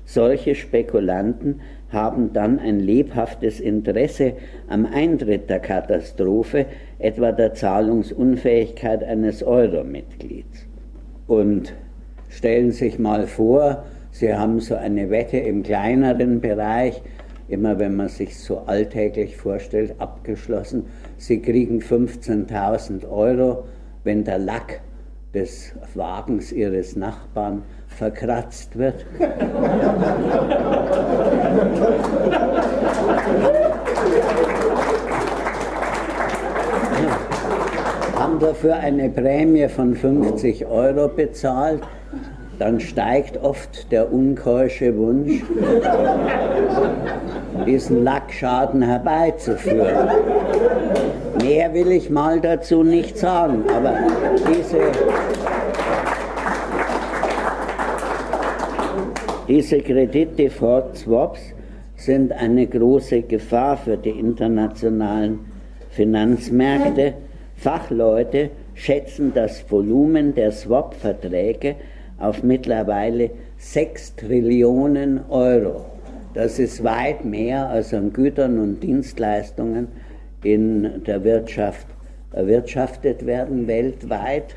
[0.05, 4.35] Solche Spekulanten haben dann ein lebhaftes Interesse
[4.68, 6.66] am Eintritt der Katastrophe,
[6.98, 10.66] etwa der Zahlungsunfähigkeit eines Euro-Mitglieds.
[11.27, 11.72] Und
[12.29, 17.03] stellen Sie sich mal vor, Sie haben so eine Wette im kleineren Bereich,
[17.48, 20.85] immer wenn man sich so alltäglich vorstellt, abgeschlossen.
[21.16, 23.64] Sie kriegen 15.000 Euro,
[24.05, 24.81] wenn der Lack
[25.35, 29.05] des Wagens Ihres Nachbarn verkratzt wird.
[38.35, 41.83] haben dafür eine Prämie von 50 Euro bezahlt,
[42.59, 45.43] dann steigt oft der unkeusche Wunsch,
[47.67, 50.09] diesen Lackschaden herbeizuführen.
[51.44, 53.98] Mehr will ich mal dazu nicht sagen, aber
[54.48, 54.80] diese,
[59.46, 61.40] diese Kredit-Default-Swaps
[61.96, 65.40] sind eine große Gefahr für die internationalen
[65.90, 67.12] Finanzmärkte.
[67.57, 71.76] Fachleute schätzen das Volumen der Swap-Verträge
[72.18, 75.85] auf mittlerweile 6 Trillionen Euro.
[76.33, 79.88] Das ist weit mehr als an Gütern und Dienstleistungen
[80.44, 81.87] in der Wirtschaft
[82.33, 84.57] erwirtschaftet werden weltweit.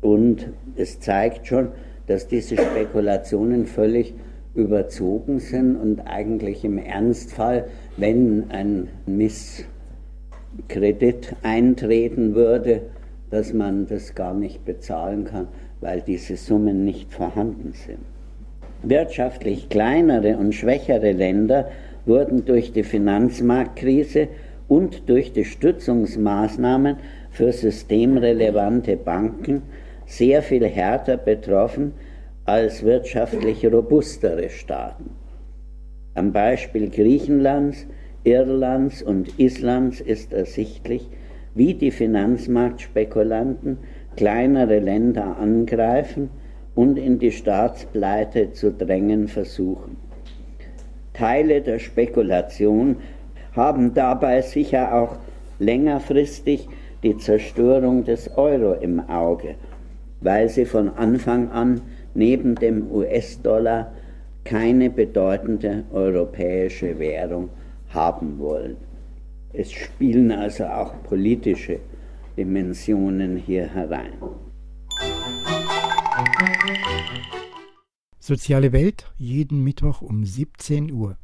[0.00, 1.68] Und es zeigt schon,
[2.06, 4.14] dass diese Spekulationen völlig
[4.54, 9.66] überzogen sind und eigentlich im Ernstfall, wenn ein Misskredit
[11.42, 12.82] eintreten würde,
[13.30, 15.48] dass man das gar nicht bezahlen kann,
[15.80, 18.00] weil diese Summen nicht vorhanden sind.
[18.82, 21.68] Wirtschaftlich kleinere und schwächere Länder
[22.06, 24.28] wurden durch die Finanzmarktkrise
[24.70, 26.96] und durch die Stützungsmaßnahmen
[27.32, 29.62] für systemrelevante Banken
[30.06, 31.92] sehr viel härter betroffen
[32.44, 35.10] als wirtschaftlich robustere Staaten.
[36.14, 37.88] Am Beispiel Griechenlands,
[38.22, 41.08] Irlands und Islands ist ersichtlich,
[41.56, 43.78] wie die Finanzmarktspekulanten
[44.14, 46.30] kleinere Länder angreifen
[46.76, 49.96] und in die Staatspleite zu drängen versuchen.
[51.12, 52.98] Teile der Spekulation
[53.60, 55.16] haben dabei sicher auch
[55.58, 56.66] längerfristig
[57.02, 59.56] die Zerstörung des Euro im Auge,
[60.22, 61.82] weil sie von Anfang an
[62.14, 63.92] neben dem US-Dollar
[64.44, 67.50] keine bedeutende europäische Währung
[67.90, 68.78] haben wollen.
[69.52, 71.80] Es spielen also auch politische
[72.38, 74.14] Dimensionen hier herein.
[78.18, 81.18] Soziale Welt jeden Mittwoch um 17 Uhr.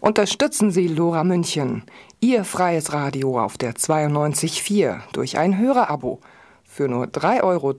[0.00, 1.82] Unterstützen Sie Lora München,
[2.20, 6.20] Ihr freies Radio auf der 92.4 durch ein Hörerabo.
[6.64, 7.74] Für nur 3,33 Euro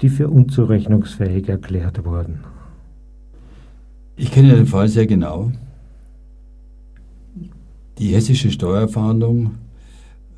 [0.00, 2.40] die für unzurechnungsfähig erklärt wurden.
[4.16, 5.52] Ich kenne den Fall sehr genau.
[7.98, 9.52] Die hessische Steuerfahndung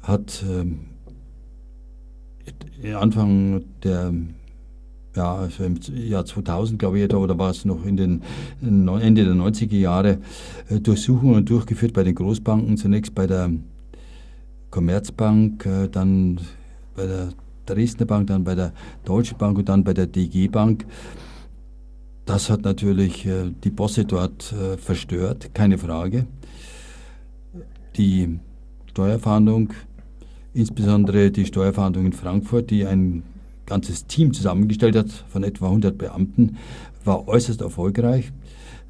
[0.03, 0.81] hat ähm,
[2.95, 4.13] Anfang der
[5.17, 8.23] ja, im Jahr 2000, glaube ich, oder war es noch in den
[8.63, 10.19] Ende der 90er Jahre,
[10.69, 13.51] äh, Durchsuchungen durchgeführt bei den Großbanken, zunächst bei der
[14.71, 16.41] Commerzbank, äh, dann
[16.97, 17.29] bei der
[17.67, 18.73] Dresdner Bank, dann bei der
[19.05, 20.87] Deutsche Bank und dann bei der DG Bank.
[22.25, 26.27] Das hat natürlich äh, die Bosse dort verstört, keine Frage.
[27.97, 28.39] Die
[28.87, 29.71] Steuerfahndung,
[30.55, 33.23] insbesondere die Steuerfahndung in Frankfurt, die ein
[33.67, 36.57] ganzes Team zusammengestellt hat von etwa 100 Beamten,
[37.05, 38.33] war äußerst erfolgreich.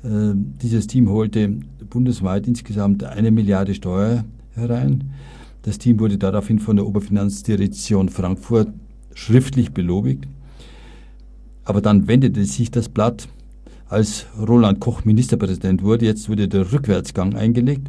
[0.05, 1.57] Äh, dieses Team holte
[1.89, 5.13] bundesweit insgesamt eine Milliarde Steuer herein.
[5.63, 8.69] Das Team wurde daraufhin von der Oberfinanzdirektion Frankfurt
[9.15, 10.27] schriftlich belobigt.
[11.65, 13.29] Aber dann wendete sich das Blatt,
[13.89, 16.07] als Roland Koch Ministerpräsident wurde.
[16.07, 17.89] Jetzt wurde der Rückwärtsgang eingelegt.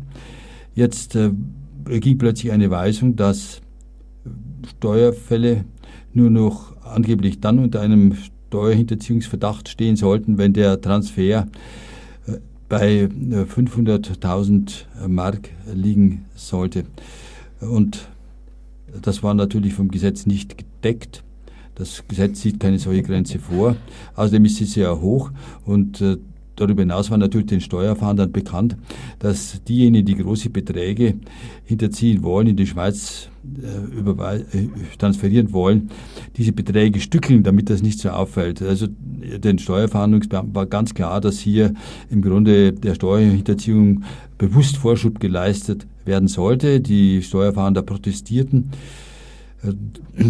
[0.75, 1.31] Jetzt äh,
[1.86, 3.61] ging plötzlich eine Weisung, dass
[4.77, 5.65] Steuerfälle
[6.14, 8.16] nur noch angeblich dann unter einem
[8.48, 11.48] Steuerhinterziehungsverdacht stehen sollten, wenn der Transfer
[12.28, 12.38] äh,
[12.70, 16.86] bei 500.000 äh, Mark liegen sollte.
[17.60, 18.08] Und
[19.02, 21.24] das war natürlich vom Gesetz nicht gedeckt.
[21.76, 23.76] Das Gesetz sieht keine solche Grenze vor.
[24.16, 25.32] Außerdem ist sie sehr hoch
[25.66, 26.18] und äh,
[26.56, 28.78] Darüber hinaus war natürlich den Steuerfahndern bekannt,
[29.20, 31.16] dass diejenigen, die große Beträge
[31.66, 33.30] hinterziehen wollen, in die Schweiz
[33.62, 35.89] äh, äh, transferieren wollen,
[36.38, 38.62] diese Beträge stückeln, damit das nicht so auffällt.
[38.62, 41.74] Also den Steuerfahndungsbeamten war ganz klar, dass hier
[42.10, 44.04] im Grunde der Steuerhinterziehung
[44.38, 46.82] bewusst Vorschub geleistet werden sollte.
[46.82, 48.70] Die Steuerfahnder protestierten.
[49.64, 49.74] Äh,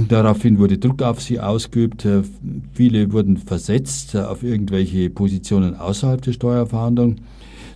[0.08, 2.06] daraufhin wurde Druck auf sie ausgeübt.
[2.06, 2.24] Äh,
[2.74, 7.18] viele wurden versetzt äh, auf irgendwelche Positionen außerhalb der Steuerverhandlung,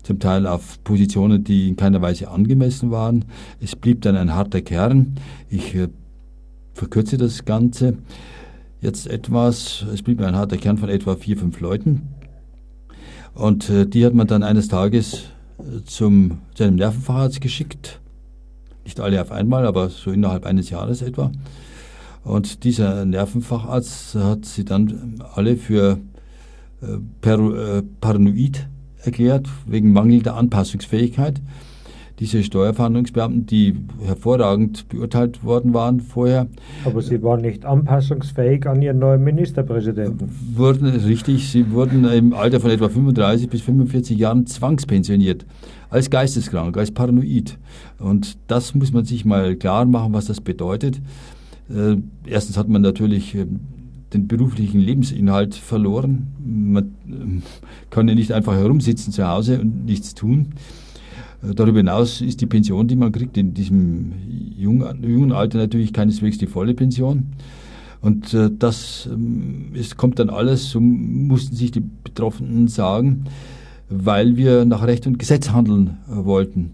[0.03, 3.25] zum Teil auf Positionen, die in keiner Weise angemessen waren.
[3.59, 5.15] Es blieb dann ein harter Kern.
[5.49, 5.75] Ich
[6.73, 7.97] verkürze das Ganze
[8.79, 9.85] jetzt etwas.
[9.93, 12.03] Es blieb ein harter Kern von etwa vier, fünf Leuten.
[13.33, 15.25] Und die hat man dann eines Tages
[15.85, 17.99] zum, zu einem Nervenfacharzt geschickt
[18.87, 21.29] nicht alle auf einmal, aber so innerhalb eines Jahres etwa.
[22.23, 25.99] Und dieser Nervenfacharzt hat sie dann alle für
[26.81, 26.85] äh,
[27.21, 28.67] per, äh, paranoid
[29.03, 31.41] erklärt, wegen mangelnder Anpassungsfähigkeit.
[32.19, 36.47] Diese Steuerverhandlungsbeamten, die hervorragend beurteilt worden waren vorher.
[36.83, 40.27] Aber sie waren nicht anpassungsfähig an ihren neuen Ministerpräsidenten.
[40.55, 45.45] Wurden, richtig, sie wurden im Alter von etwa 35 bis 45 Jahren zwangspensioniert
[45.89, 47.57] als geisteskrank, als paranoid.
[47.99, 50.99] Und das muss man sich mal klar machen, was das bedeutet.
[51.69, 53.45] Äh, erstens hat man natürlich äh,
[54.13, 56.27] den beruflichen Lebensinhalt verloren.
[56.43, 57.41] Man äh,
[57.89, 60.53] kann ja nicht einfach herumsitzen zu Hause und nichts tun.
[61.43, 64.13] Äh, darüber hinaus ist die Pension, die man kriegt, in diesem
[64.57, 67.27] jungen, Alter natürlich keineswegs die volle Pension.
[68.01, 73.25] Und äh, das ähm, es kommt dann alles, so mussten sich die Betroffenen sagen,
[73.89, 76.71] weil wir nach Recht und Gesetz handeln äh, wollten.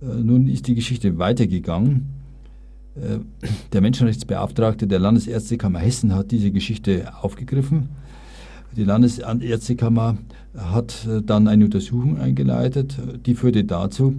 [0.00, 2.06] Nun ist die Geschichte weitergegangen.
[3.72, 7.88] Der Menschenrechtsbeauftragte der Landesärztekammer Hessen hat diese Geschichte aufgegriffen.
[8.76, 10.18] Die Landesärztekammer
[10.56, 12.96] hat dann eine Untersuchung eingeleitet,
[13.26, 14.14] die führte dazu,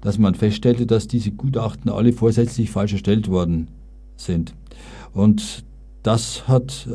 [0.00, 3.68] dass man feststellte, dass diese Gutachten alle vorsätzlich falsch erstellt worden
[4.16, 4.54] sind.
[5.12, 5.64] Und
[6.02, 6.88] das hat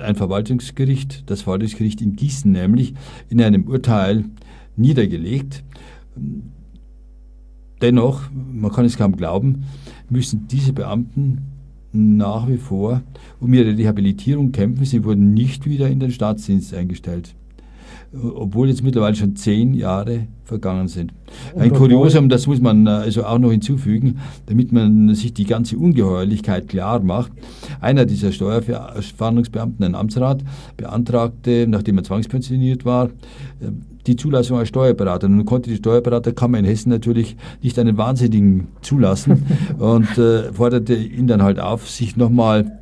[0.00, 2.94] ein Verwaltungsgericht, das Verwaltungsgericht in Gießen nämlich,
[3.28, 4.24] in einem Urteil
[4.76, 5.64] niedergelegt.
[7.82, 9.64] Dennoch, man kann es kaum glauben,
[10.08, 11.42] müssen diese Beamten
[11.96, 13.02] nach wie vor
[13.40, 14.84] um ihre Rehabilitierung kämpfen.
[14.84, 17.34] Sie wurden nicht wieder in den Staatsdienst eingestellt.
[18.22, 21.12] Obwohl jetzt mittlerweile schon zehn Jahre vergangen sind.
[21.56, 25.76] Ein Kuriosum, das muss man äh, also auch noch hinzufügen, damit man sich die ganze
[25.76, 27.32] Ungeheuerlichkeit klar macht.
[27.80, 30.44] Einer dieser Steuerfahndungsbeamten, ein Amtsrat,
[30.76, 33.70] beantragte, nachdem er zwangspensioniert war, äh,
[34.06, 35.28] die Zulassung als Steuerberater.
[35.28, 39.44] Nun konnte die Steuerberaterkammer in Hessen natürlich nicht einen Wahnsinnigen zulassen
[39.78, 42.78] und äh, forderte ihn dann halt auf, sich nochmal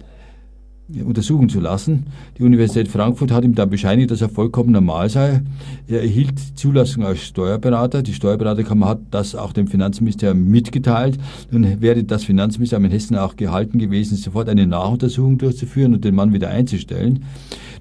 [0.88, 2.06] untersuchen zu lassen.
[2.38, 5.40] Die Universität Frankfurt hat ihm dann bescheinigt, dass er vollkommen normal sei.
[5.88, 8.02] Er erhielt Zulassung als Steuerberater.
[8.02, 11.18] Die Steuerberaterkammer hat das auch dem Finanzministerium mitgeteilt.
[11.50, 16.14] Nun wäre das Finanzministerium in Hessen auch gehalten gewesen, sofort eine Nachuntersuchung durchzuführen und den
[16.14, 17.24] Mann wieder einzustellen.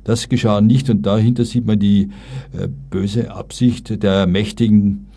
[0.05, 2.09] Das geschah nicht und dahinter sieht man die
[2.57, 5.07] äh, böse Absicht der Mächtigen.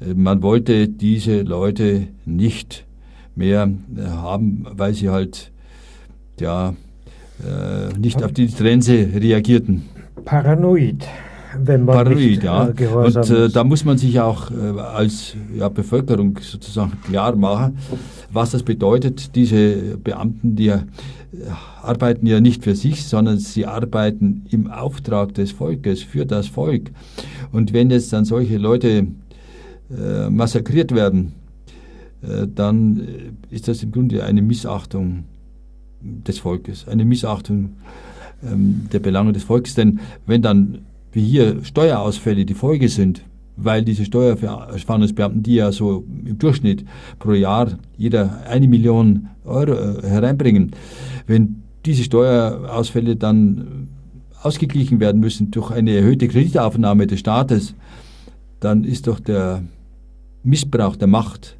[0.00, 2.84] Äh, man wollte diese Leute nicht
[3.34, 5.52] mehr äh, haben, weil sie halt
[6.40, 6.74] ja
[7.98, 9.82] nicht auf die Grenze reagierten.
[10.24, 11.06] Paranoid.
[11.58, 12.68] Wenn man Paranoid, ja.
[12.68, 17.78] äh, Und äh, da muss man sich auch äh, als ja, Bevölkerung sozusagen klar machen,
[18.30, 19.34] was das bedeutet.
[19.34, 20.80] Diese Beamten, die äh,
[21.82, 26.90] arbeiten ja nicht für sich, sondern sie arbeiten im Auftrag des Volkes, für das Volk.
[27.52, 29.06] Und wenn jetzt dann solche Leute
[29.90, 31.32] äh, massakriert werden,
[32.22, 35.24] äh, dann äh, ist das im Grunde eine Missachtung
[36.00, 37.76] des Volkes, eine Missachtung
[38.42, 39.74] ähm, der Belange des Volkes.
[39.74, 40.78] Denn wenn dann
[41.12, 43.22] wie hier Steuerausfälle die Folge sind,
[43.56, 46.84] weil diese Steuerfahndungsbeamten, die ja so im Durchschnitt
[47.18, 50.72] pro Jahr jeder eine Million Euro äh, hereinbringen,
[51.26, 53.88] wenn diese Steuerausfälle dann
[54.42, 57.74] ausgeglichen werden müssen durch eine erhöhte Kreditaufnahme des Staates,
[58.60, 59.62] dann ist doch der
[60.42, 61.56] Missbrauch der Macht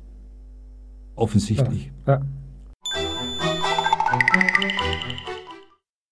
[1.15, 1.91] offensichtlich.
[2.07, 2.21] Ja.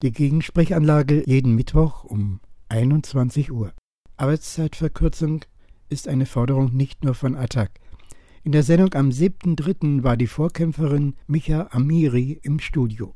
[0.04, 3.72] Die Gegensprechanlage jeden Mittwoch um 21 Uhr.
[4.18, 5.46] Arbeitszeitverkürzung
[5.88, 7.70] ist eine Forderung nicht nur von Attac.
[8.42, 10.02] In der Sendung am 7.3.
[10.02, 13.14] war die Vorkämpferin Micha Amiri im Studio.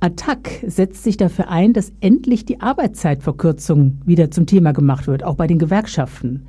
[0.00, 5.36] Attac setzt sich dafür ein, dass endlich die Arbeitszeitverkürzung wieder zum Thema gemacht wird, auch
[5.36, 6.46] bei den Gewerkschaften.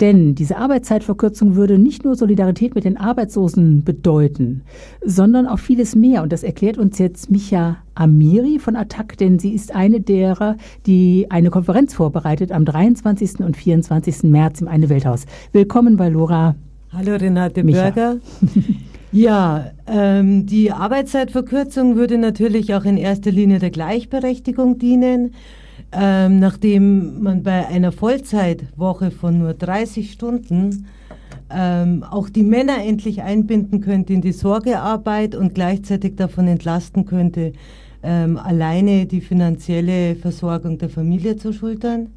[0.00, 4.62] Denn diese Arbeitszeitverkürzung würde nicht nur Solidarität mit den Arbeitslosen bedeuten,
[5.04, 6.22] sondern auch vieles mehr.
[6.22, 11.26] Und das erklärt uns jetzt Micha Amiri von Attac, denn sie ist eine derer, die
[11.30, 13.40] eine Konferenz vorbereitet am 23.
[13.40, 14.24] und 24.
[14.24, 15.26] März im Eine Welthaus.
[15.52, 16.56] Willkommen bei Lora.
[16.92, 18.16] Hallo Renate Micha.
[19.14, 25.34] Ja, ähm, die Arbeitszeitverkürzung würde natürlich auch in erster Linie der Gleichberechtigung dienen.
[25.96, 30.86] Ähm, nachdem man bei einer Vollzeitwoche von nur 30 Stunden
[31.50, 37.52] ähm, auch die Männer endlich einbinden könnte in die Sorgearbeit und gleichzeitig davon entlasten könnte,
[38.02, 42.08] ähm, alleine die finanzielle Versorgung der Familie zu schultern.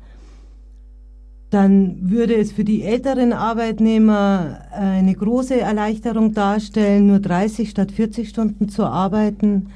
[1.51, 8.27] Dann würde es für die älteren Arbeitnehmer eine große Erleichterung darstellen, nur 30 statt 40
[8.27, 9.67] Stunden zu arbeiten.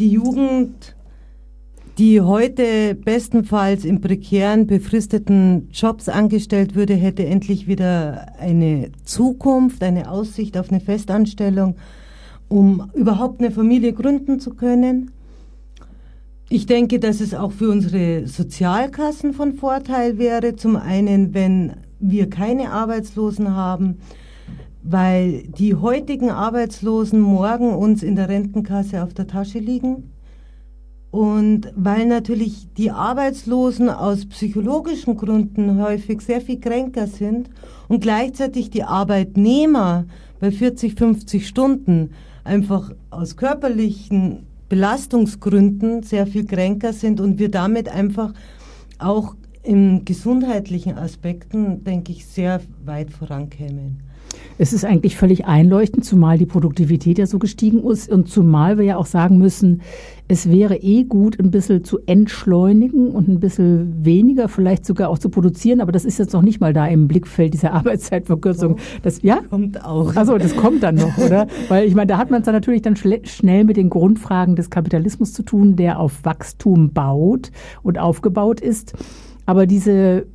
[0.00, 0.96] Die Jugend
[1.98, 10.10] die heute bestenfalls in prekären, befristeten Jobs angestellt würde, hätte endlich wieder eine Zukunft, eine
[10.10, 11.76] Aussicht auf eine Festanstellung,
[12.48, 15.12] um überhaupt eine Familie gründen zu können.
[16.48, 20.56] Ich denke, dass es auch für unsere Sozialkassen von Vorteil wäre.
[20.56, 23.98] Zum einen, wenn wir keine Arbeitslosen haben,
[24.82, 30.13] weil die heutigen Arbeitslosen morgen uns in der Rentenkasse auf der Tasche liegen.
[31.14, 37.50] Und weil natürlich die Arbeitslosen aus psychologischen Gründen häufig sehr viel kränker sind
[37.86, 40.06] und gleichzeitig die Arbeitnehmer
[40.40, 42.10] bei 40, 50 Stunden
[42.42, 48.34] einfach aus körperlichen Belastungsgründen sehr viel kränker sind und wir damit einfach
[48.98, 54.02] auch in gesundheitlichen Aspekten, denke ich, sehr weit vorankämen.
[54.58, 58.84] Es ist eigentlich völlig einleuchtend, zumal die Produktivität ja so gestiegen ist und zumal wir
[58.84, 59.82] ja auch sagen müssen,
[60.26, 65.18] es wäre eh gut, ein bisschen zu entschleunigen und ein bisschen weniger vielleicht sogar auch
[65.18, 68.76] zu produzieren, aber das ist jetzt noch nicht mal da im Blickfeld dieser Arbeitszeitverkürzung.
[69.02, 70.16] Das ja kommt auch.
[70.16, 71.46] Also das kommt dann noch, oder?
[71.68, 74.70] Weil ich meine, da hat man es dann natürlich dann schnell mit den Grundfragen des
[74.70, 77.50] Kapitalismus zu tun, der auf Wachstum baut
[77.82, 78.94] und aufgebaut ist.
[79.46, 80.26] Aber diese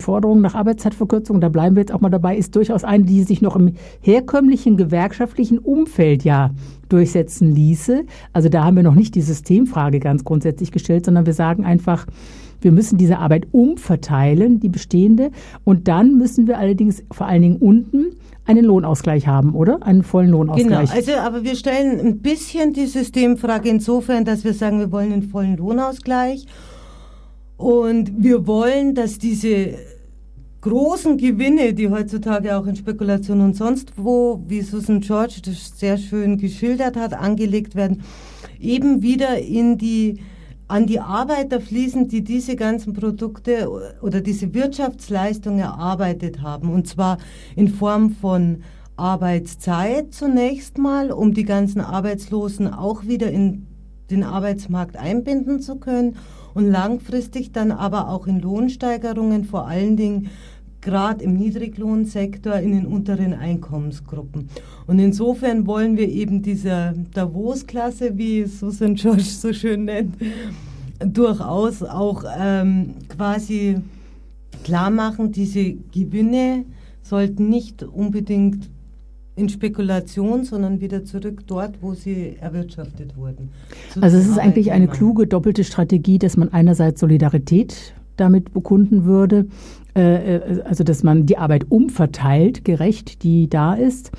[0.00, 3.42] Forderung nach Arbeitszeitverkürzung, da bleiben wir jetzt auch mal dabei, ist durchaus eine, die sich
[3.42, 6.50] noch im herkömmlichen gewerkschaftlichen Umfeld ja
[6.88, 8.04] durchsetzen ließe.
[8.32, 12.06] Also da haben wir noch nicht die Systemfrage ganz grundsätzlich gestellt, sondern wir sagen einfach,
[12.60, 15.30] wir müssen diese Arbeit umverteilen, die bestehende,
[15.64, 18.06] und dann müssen wir allerdings vor allen Dingen unten
[18.46, 19.82] einen Lohnausgleich haben, oder?
[19.82, 20.90] Einen vollen Lohnausgleich.
[20.90, 25.12] Genau, also aber wir stellen ein bisschen die Systemfrage insofern, dass wir sagen, wir wollen
[25.12, 26.46] einen vollen Lohnausgleich
[27.58, 29.74] Und wir wollen, dass diese
[30.60, 35.98] großen Gewinne, die heutzutage auch in Spekulation und sonst wo, wie Susan George das sehr
[35.98, 38.02] schön geschildert hat, angelegt werden,
[38.58, 40.20] eben wieder in die
[40.68, 43.70] an die Arbeiter fließen, die diese ganzen Produkte
[44.02, 46.70] oder diese Wirtschaftsleistung erarbeitet haben.
[46.70, 47.16] Und zwar
[47.56, 48.62] in Form von
[48.94, 53.66] Arbeitszeit zunächst mal, um die ganzen Arbeitslosen auch wieder in
[54.10, 56.16] den Arbeitsmarkt einbinden zu können
[56.58, 60.28] und langfristig dann aber auch in Lohnsteigerungen, vor allen Dingen
[60.80, 64.48] gerade im Niedriglohnsektor in den unteren Einkommensgruppen.
[64.88, 70.16] Und insofern wollen wir eben dieser Davos-Klasse, wie Susan George so schön nennt,
[70.98, 73.76] durchaus auch ähm, quasi
[74.64, 76.64] klar machen, diese Gewinne
[77.02, 78.68] sollten nicht unbedingt
[79.38, 83.50] in Spekulation, sondern wieder zurück dort, wo sie erwirtschaftet wurden.
[84.00, 89.46] Also es ist eigentlich eine kluge doppelte Strategie, dass man einerseits Solidarität damit bekunden würde,
[89.96, 94.10] äh, äh, also dass man die Arbeit umverteilt, gerecht, die da ist,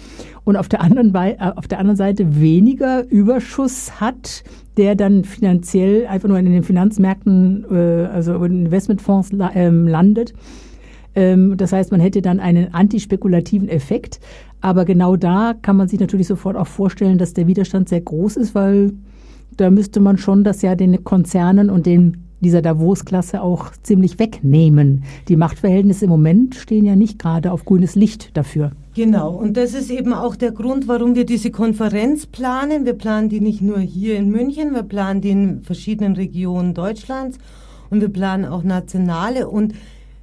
[0.43, 4.43] und auf der anderen, äh, auf der anderen Seite weniger Überschuss hat,
[4.77, 10.33] der dann finanziell einfach nur in den Finanzmärkten, also in Investmentfonds ähm, landet.
[11.15, 14.19] Ähm, das heißt, man hätte dann einen antispekulativen Effekt.
[14.61, 18.37] Aber genau da kann man sich natürlich sofort auch vorstellen, dass der Widerstand sehr groß
[18.37, 18.93] ist, weil
[19.55, 25.03] da müsste man schon das ja den Konzernen und den dieser Davos-Klasse auch ziemlich wegnehmen.
[25.27, 28.71] Die Machtverhältnisse im Moment stehen ja nicht gerade auf grünes Licht dafür.
[28.95, 32.85] Genau, und das ist eben auch der Grund, warum wir diese Konferenz planen.
[32.85, 37.37] Wir planen die nicht nur hier in München, wir planen die in verschiedenen Regionen Deutschlands
[37.89, 39.47] und wir planen auch nationale.
[39.49, 39.73] Und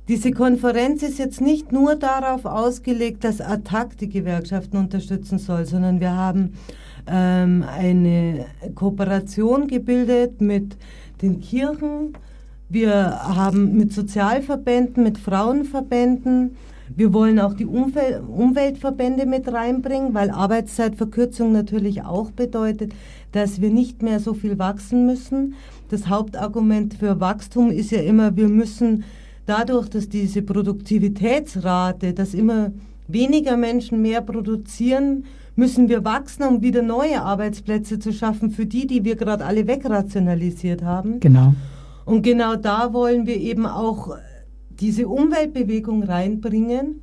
[0.09, 6.01] diese Konferenz ist jetzt nicht nur darauf ausgelegt, dass Attac die Gewerkschaften unterstützen soll, sondern
[6.01, 6.55] wir haben
[7.09, 10.77] ähm, eine Kooperation gebildet mit
[11.23, 12.13] den Kirchen,
[12.69, 16.57] wir haben mit Sozialverbänden, mit Frauenverbänden,
[16.95, 22.93] wir wollen auch die Umwel Umweltverbände mit reinbringen, weil Arbeitszeitverkürzung natürlich auch bedeutet,
[23.33, 25.55] dass wir nicht mehr so viel wachsen müssen.
[25.89, 29.05] Das Hauptargument für Wachstum ist ja immer, wir müssen
[29.47, 32.73] dadurch, dass diese Produktivitätsrate, dass immer
[33.09, 35.25] weniger Menschen mehr produzieren,
[35.55, 39.67] müssen wir wachsen, um wieder neue Arbeitsplätze zu schaffen für die, die wir gerade alle
[39.67, 41.21] wegrationalisiert haben.
[41.21, 41.55] Genau.
[42.05, 44.17] Und genau da wollen wir eben auch
[44.71, 47.01] diese Umweltbewegung reinbringen,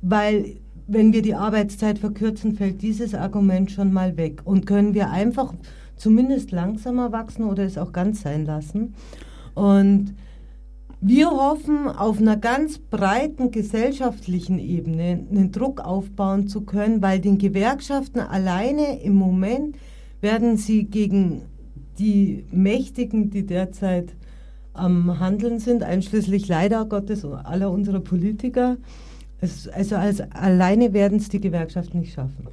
[0.00, 0.56] weil
[0.86, 5.52] wenn wir die Arbeitszeit verkürzen, fällt dieses Argument schon mal weg und können wir einfach
[5.96, 8.94] zumindest langsamer wachsen oder es auch ganz sein lassen.
[9.54, 10.14] Und
[11.04, 17.38] wir hoffen, auf einer ganz breiten gesellschaftlichen Ebene einen Druck aufbauen zu können, weil den
[17.38, 19.76] Gewerkschaften alleine im Moment
[20.20, 21.42] werden sie gegen
[21.98, 24.14] die Mächtigen, die derzeit
[24.74, 28.76] am Handeln sind, einschließlich leider Gottes aller unserer Politiker,
[29.40, 32.46] also als alleine werden es die Gewerkschaften nicht schaffen.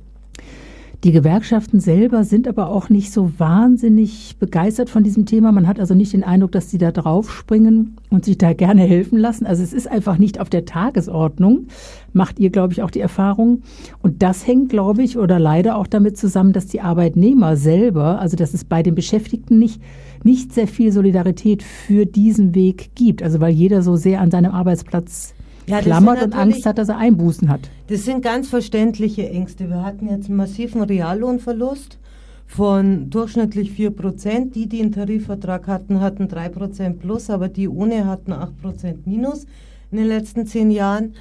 [1.05, 5.53] Die Gewerkschaften selber sind aber auch nicht so wahnsinnig begeistert von diesem Thema.
[5.53, 9.17] Man hat also nicht den Eindruck, dass sie da draufspringen und sich da gerne helfen
[9.17, 9.45] lassen.
[9.45, 11.67] Also es ist einfach nicht auf der Tagesordnung,
[12.11, 13.61] macht ihr, glaube ich, auch die Erfahrung.
[14.01, 18.35] Und das hängt, glaube ich, oder leider auch damit zusammen, dass die Arbeitnehmer selber, also
[18.35, 19.81] dass es bei den Beschäftigten nicht,
[20.25, 23.23] nicht sehr viel Solidarität für diesen Weg gibt.
[23.23, 25.33] Also weil jeder so sehr an seinem Arbeitsplatz
[25.69, 27.69] ja, klammert und Angst hat, dass er Einbußen hat.
[27.87, 29.69] Das sind ganz verständliche Ängste.
[29.69, 31.97] Wir hatten jetzt einen massiven Reallohnverlust
[32.45, 34.55] von durchschnittlich 4 Prozent.
[34.55, 39.07] Die, die einen Tarifvertrag hatten, hatten 3 Prozent plus, aber die ohne hatten 8 Prozent
[39.07, 39.45] minus
[39.91, 41.13] in den letzten zehn Jahren.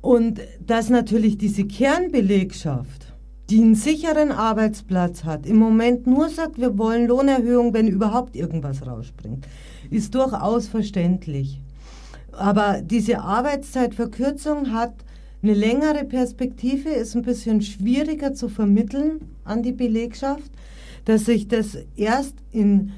[0.00, 3.14] Und dass natürlich diese Kernbelegschaft,
[3.50, 8.86] die einen sicheren Arbeitsplatz hat, im Moment nur sagt, wir wollen Lohnerhöhung, wenn überhaupt irgendwas
[8.86, 9.46] rausspringt,
[9.90, 11.60] ist durchaus verständlich.
[12.38, 14.94] Aber diese Arbeitszeitverkürzung hat
[15.42, 20.50] eine längere Perspektive, ist ein bisschen schwieriger zu vermitteln an die Belegschaft,
[21.04, 22.92] dass sich das erst in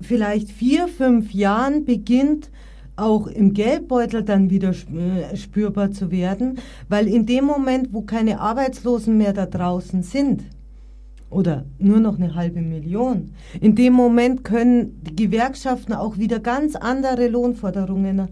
[0.00, 2.50] vielleicht vier, fünf Jahren beginnt,
[2.96, 6.58] auch im Geldbeutel dann wieder äh, spürbar zu werden,
[6.88, 10.42] weil in dem Moment, wo keine Arbeitslosen mehr da draußen sind,
[11.30, 16.74] oder nur noch eine halbe Million, in dem Moment können die Gewerkschaften auch wieder ganz
[16.74, 18.28] andere Lohnforderungen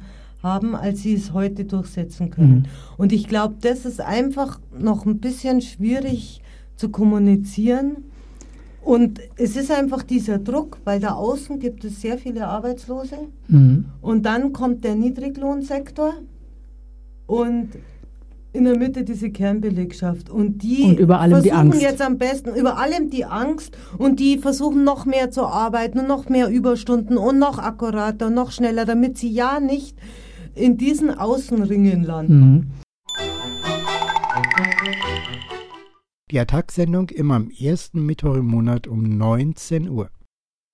[0.47, 2.55] haben, als sie es heute durchsetzen können.
[2.55, 2.64] Mhm.
[2.97, 6.40] Und ich glaube, das ist einfach noch ein bisschen schwierig
[6.76, 8.05] zu kommunizieren.
[8.82, 13.16] Und es ist einfach dieser Druck, weil da außen gibt es sehr viele Arbeitslose.
[13.49, 13.86] Mhm.
[14.01, 16.14] Und dann kommt der Niedriglohnsektor.
[17.26, 17.70] Und
[18.57, 21.82] in der Mitte diese Kernbelegschaft und die Und über allem die versuchen Angst.
[21.82, 26.09] jetzt am besten über allem die Angst und die versuchen noch mehr zu arbeiten und
[26.09, 29.97] noch mehr Überstunden und noch akkurater und noch schneller, damit sie ja nicht
[30.57, 32.40] in diesen Außenringen landen.
[32.40, 32.70] Mhm.
[36.30, 40.11] Die Attack-Sendung immer am ersten Mittwoch im Monat um 19 Uhr.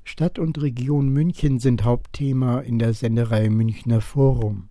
[0.04, 4.70] Stadt und Region München sind Hauptthema in der Sendereihe Münchner Forum.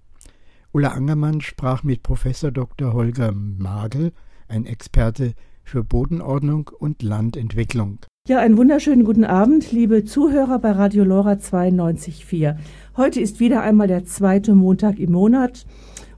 [0.72, 2.94] Ulla Angermann sprach mit Professor Dr.
[2.94, 4.12] Holger Magel,
[4.48, 5.34] ein Experte
[5.64, 8.00] für Bodenordnung und Landentwicklung.
[8.28, 12.56] Ja, einen wunderschönen guten Abend, liebe Zuhörer bei Radio Lora 92.4.
[12.96, 15.66] Heute ist wieder einmal der zweite Montag im Monat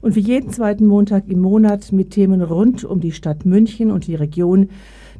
[0.02, 4.06] und wie jeden zweiten Montag im Monat mit Themen rund um die Stadt München und
[4.06, 4.68] die Region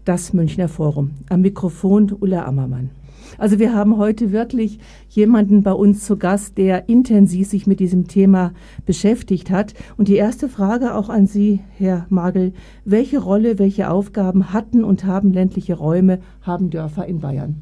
[0.04, 1.12] das Münchner Forum.
[1.30, 2.90] Am Mikrofon Ulla Ammermann.
[3.38, 8.08] Also wir haben heute wirklich jemanden bei uns zu Gast, der intensiv sich mit diesem
[8.08, 8.52] Thema
[8.86, 9.74] beschäftigt hat.
[9.96, 12.52] Und die erste Frage auch an Sie, Herr Magel.
[12.84, 17.60] Welche Rolle, welche Aufgaben hatten und haben ländliche Räume, haben Dörfer in Bayern?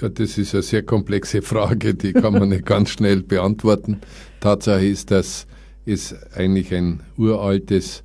[0.00, 3.98] Ja, das ist eine sehr komplexe Frage, die kann man nicht ganz schnell beantworten.
[4.40, 5.48] Tatsache ist, dass
[5.84, 8.04] es eigentlich ein uraltes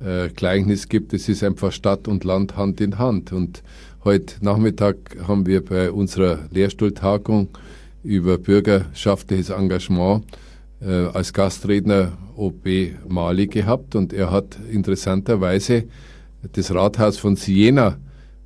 [0.00, 1.14] äh, Gleichnis gibt.
[1.14, 3.32] Es ist einfach Stadt und Land Hand in Hand.
[3.32, 3.62] Und
[4.02, 4.96] heute Nachmittag
[5.28, 7.48] haben wir bei unserer Lehrstuhltagung
[8.02, 10.24] über bürgerschaftliches Engagement
[10.80, 12.66] äh, als Gastredner OB
[13.08, 15.84] Mali gehabt und er hat interessanterweise
[16.52, 17.98] das Rathaus von Siena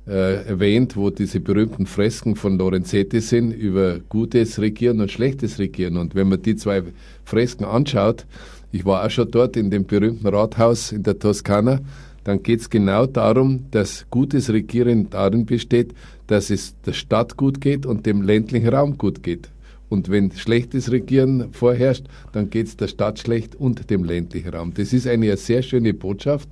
[0.07, 5.97] äh, erwähnt, wo diese berühmten Fresken von Lorenzetti sind über gutes Regieren und schlechtes Regieren.
[5.97, 6.83] Und wenn man die zwei
[7.23, 8.25] Fresken anschaut,
[8.73, 11.79] ich war auch schon dort in dem berühmten Rathaus in der Toskana,
[12.25, 15.93] dann geht es genau darum, dass gutes Regieren darin besteht,
[16.27, 19.49] dass es der Stadt gut geht und dem ländlichen Raum gut geht.
[19.89, 24.73] Und wenn schlechtes Regieren vorherrscht, dann geht es der Stadt schlecht und dem ländlichen Raum.
[24.73, 26.49] Das ist eine sehr schöne Botschaft,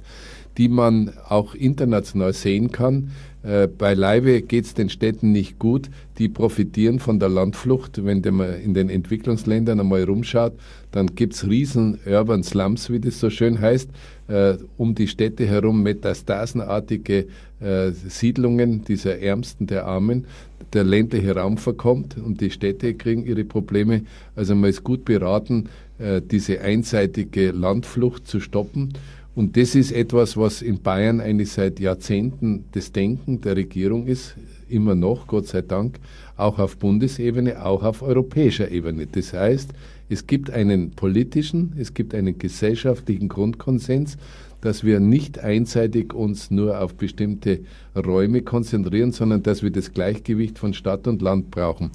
[0.57, 3.09] die man auch international sehen kann.
[3.41, 5.89] Äh, beileibe geht es den Städten nicht gut.
[6.19, 8.05] Die profitieren von der Landflucht.
[8.05, 10.53] Wenn man in den Entwicklungsländern einmal rumschaut,
[10.94, 13.89] dann gibt es riesen Urban Slums, wie das so schön heißt,
[14.28, 17.26] äh, um die Städte herum metastasenartige
[17.60, 20.26] äh, Siedlungen dieser Ärmsten der Armen.
[20.72, 24.04] Der ländliche Raum verkommt und die Städte kriegen ihre Probleme.
[24.36, 25.68] Also man ist gut beraten,
[25.98, 28.94] äh, diese einseitige Landflucht zu stoppen.
[29.36, 34.36] Und das ist etwas, was in Bayern eigentlich seit Jahrzehnten das Denken der Regierung ist,
[34.70, 36.00] immer noch, Gott sei Dank,
[36.38, 39.08] auch auf Bundesebene, auch auf europäischer Ebene.
[39.08, 39.72] Das heißt,
[40.10, 44.18] es gibt einen politischen, es gibt einen gesellschaftlichen Grundkonsens,
[44.62, 47.62] dass wir nicht einseitig uns nur auf bestimmte
[47.95, 51.91] Räume konzentrieren, sondern dass wir das Gleichgewicht von Stadt und Land brauchen.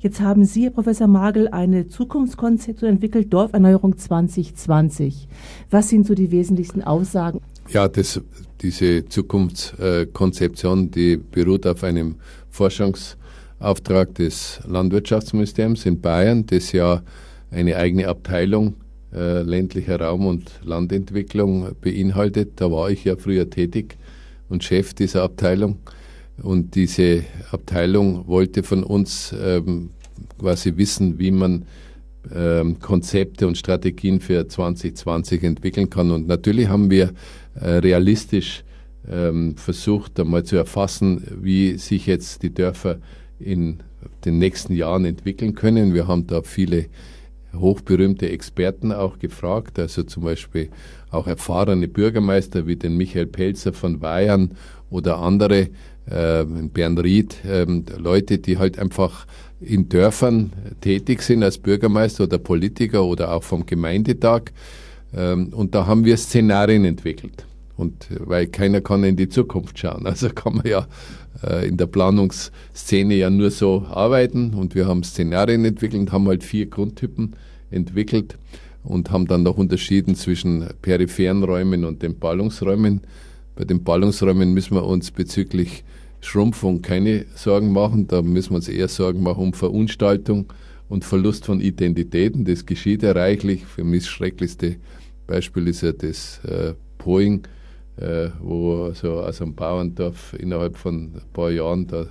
[0.00, 5.28] Jetzt haben Sie, Herr Professor Magel, eine Zukunftskonzeption entwickelt, Dorferneuerung 2020.
[5.70, 7.40] Was sind so die wesentlichsten Aussagen?
[7.70, 8.20] Ja, das,
[8.60, 12.16] diese Zukunftskonzeption, die beruht auf einem
[12.50, 17.02] Forschungsauftrag des Landwirtschaftsministeriums in Bayern, das ja
[17.52, 18.74] eine eigene Abteilung
[19.14, 22.52] äh, ländlicher Raum und Landentwicklung beinhaltet.
[22.56, 23.96] Da war ich ja früher tätig
[24.48, 25.78] und Chef dieser Abteilung.
[26.42, 29.90] Und diese Abteilung wollte von uns ähm,
[30.38, 31.66] quasi wissen, wie man
[32.34, 36.10] ähm, Konzepte und Strategien für 2020 entwickeln kann.
[36.10, 37.12] Und natürlich haben wir
[37.54, 38.64] äh, realistisch
[39.10, 42.98] ähm, versucht, einmal zu erfassen, wie sich jetzt die Dörfer
[43.38, 43.78] in
[44.24, 45.94] den nächsten Jahren entwickeln können.
[45.94, 46.86] Wir haben da viele
[47.54, 50.68] hochberühmte Experten auch gefragt, also zum Beispiel
[51.10, 54.52] auch erfahrene Bürgermeister wie den Michael Pelzer von Bayern
[54.90, 55.68] oder andere,
[56.06, 59.26] äh, Bernd Ried, äh, Leute, die halt einfach
[59.60, 64.52] in Dörfern tätig sind als Bürgermeister oder Politiker oder auch vom Gemeindetag.
[65.14, 67.44] Ähm, und da haben wir Szenarien entwickelt.
[67.76, 70.06] Und äh, weil keiner kann in die Zukunft schauen.
[70.06, 70.86] Also kann man ja
[71.42, 74.54] äh, in der Planungsszene ja nur so arbeiten.
[74.54, 77.34] Und wir haben Szenarien entwickelt haben halt vier Grundtypen
[77.70, 78.36] entwickelt
[78.84, 83.02] und haben dann noch unterschieden zwischen peripheren Räumen und den Ballungsräumen.
[83.54, 85.84] Bei den Ballungsräumen müssen wir uns bezüglich
[86.20, 88.06] Schrumpfung keine Sorgen machen.
[88.06, 90.52] Da müssen wir uns eher Sorgen machen um Verunstaltung
[90.88, 92.44] und Verlust von Identitäten.
[92.44, 93.64] Das geschieht ja reichlich.
[93.66, 94.76] Für mich das schrecklichste
[95.26, 97.42] Beispiel ist ja das äh, Poing,
[98.40, 102.06] wo so aus einem Bauerndorf innerhalb von ein paar Jahren da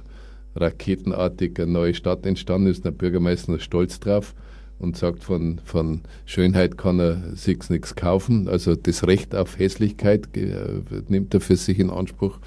[0.56, 2.86] raketenartig eine neue Stadt entstanden ist.
[2.86, 4.36] Der Bürgermeister ist stolz drauf
[4.80, 8.48] und sagt, von, von Schönheit kann er sich nichts kaufen.
[8.48, 12.40] Also das Recht auf Hässlichkeit äh, nimmt er für sich in Anspruch.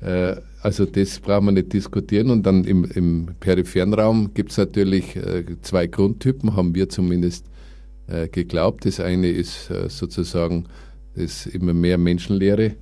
[0.00, 2.30] Äh, also das brauchen wir nicht diskutieren.
[2.30, 7.46] Und dann im, im peripheren Raum gibt es natürlich äh, zwei Grundtypen, haben wir zumindest
[8.08, 8.84] äh, geglaubt.
[8.84, 10.66] Das eine ist äh, sozusagen
[11.18, 12.76] das immer mehr menschenleere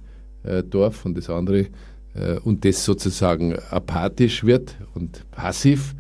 [0.44, 1.66] äh, Dorf und das andere
[2.14, 5.94] äh, und das sozusagen apathisch wird und passiv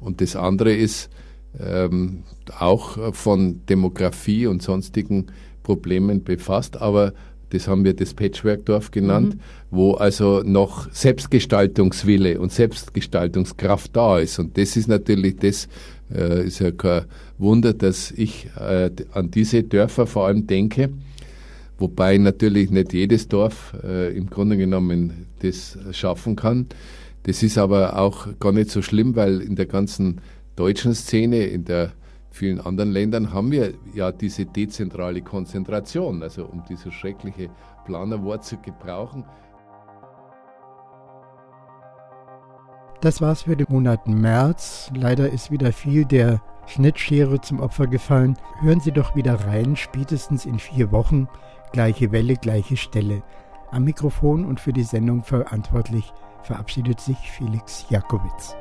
[0.00, 1.10] und das andere ist
[1.58, 2.24] ähm,
[2.58, 5.26] auch von Demografie und sonstigen
[5.62, 7.12] Problemen befasst, aber
[7.50, 9.40] das haben wir das Patchwork-Dorf genannt, mhm.
[9.70, 14.38] wo also noch Selbstgestaltungswille und Selbstgestaltungskraft da ist.
[14.38, 15.68] Und das ist natürlich, das
[16.14, 17.04] äh, ist ja kein
[17.38, 20.90] Wunder, dass ich äh, an diese Dörfer vor allem denke,
[21.78, 26.66] wobei natürlich nicht jedes Dorf äh, im Grunde genommen das schaffen kann.
[27.22, 30.20] Das ist aber auch gar nicht so schlimm, weil in der ganzen
[30.56, 31.92] deutschen Szene, in der
[32.30, 37.50] vielen anderen Ländern haben wir ja diese dezentrale Konzentration, also um dieses schreckliche
[37.84, 39.24] Planerwort zu gebrauchen.
[43.00, 44.90] Das war's für den Monat März.
[44.94, 48.36] Leider ist wieder viel der Schnittschere zum Opfer gefallen.
[48.60, 51.28] Hören Sie doch wieder rein, spätestens in vier Wochen.
[51.72, 53.22] Gleiche Welle, gleiche Stelle.
[53.70, 56.12] Am Mikrofon und für die Sendung verantwortlich
[56.42, 58.56] verabschiedet sich Felix Jakowitz.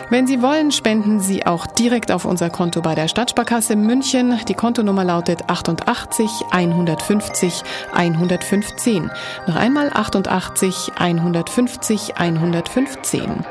[0.10, 4.40] Wenn Sie wollen, spenden Sie auch direkt auf unser Konto bei der Stadtsparkasse München.
[4.48, 9.12] Die Kontonummer lautet 88 150 115.
[9.48, 13.46] Noch einmal 88 150 115.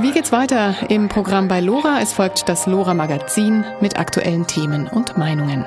[0.00, 2.00] Wie geht's weiter im Programm bei Lora?
[2.00, 5.64] Es folgt das Lora Magazin mit aktuellen Themen und Meinungen.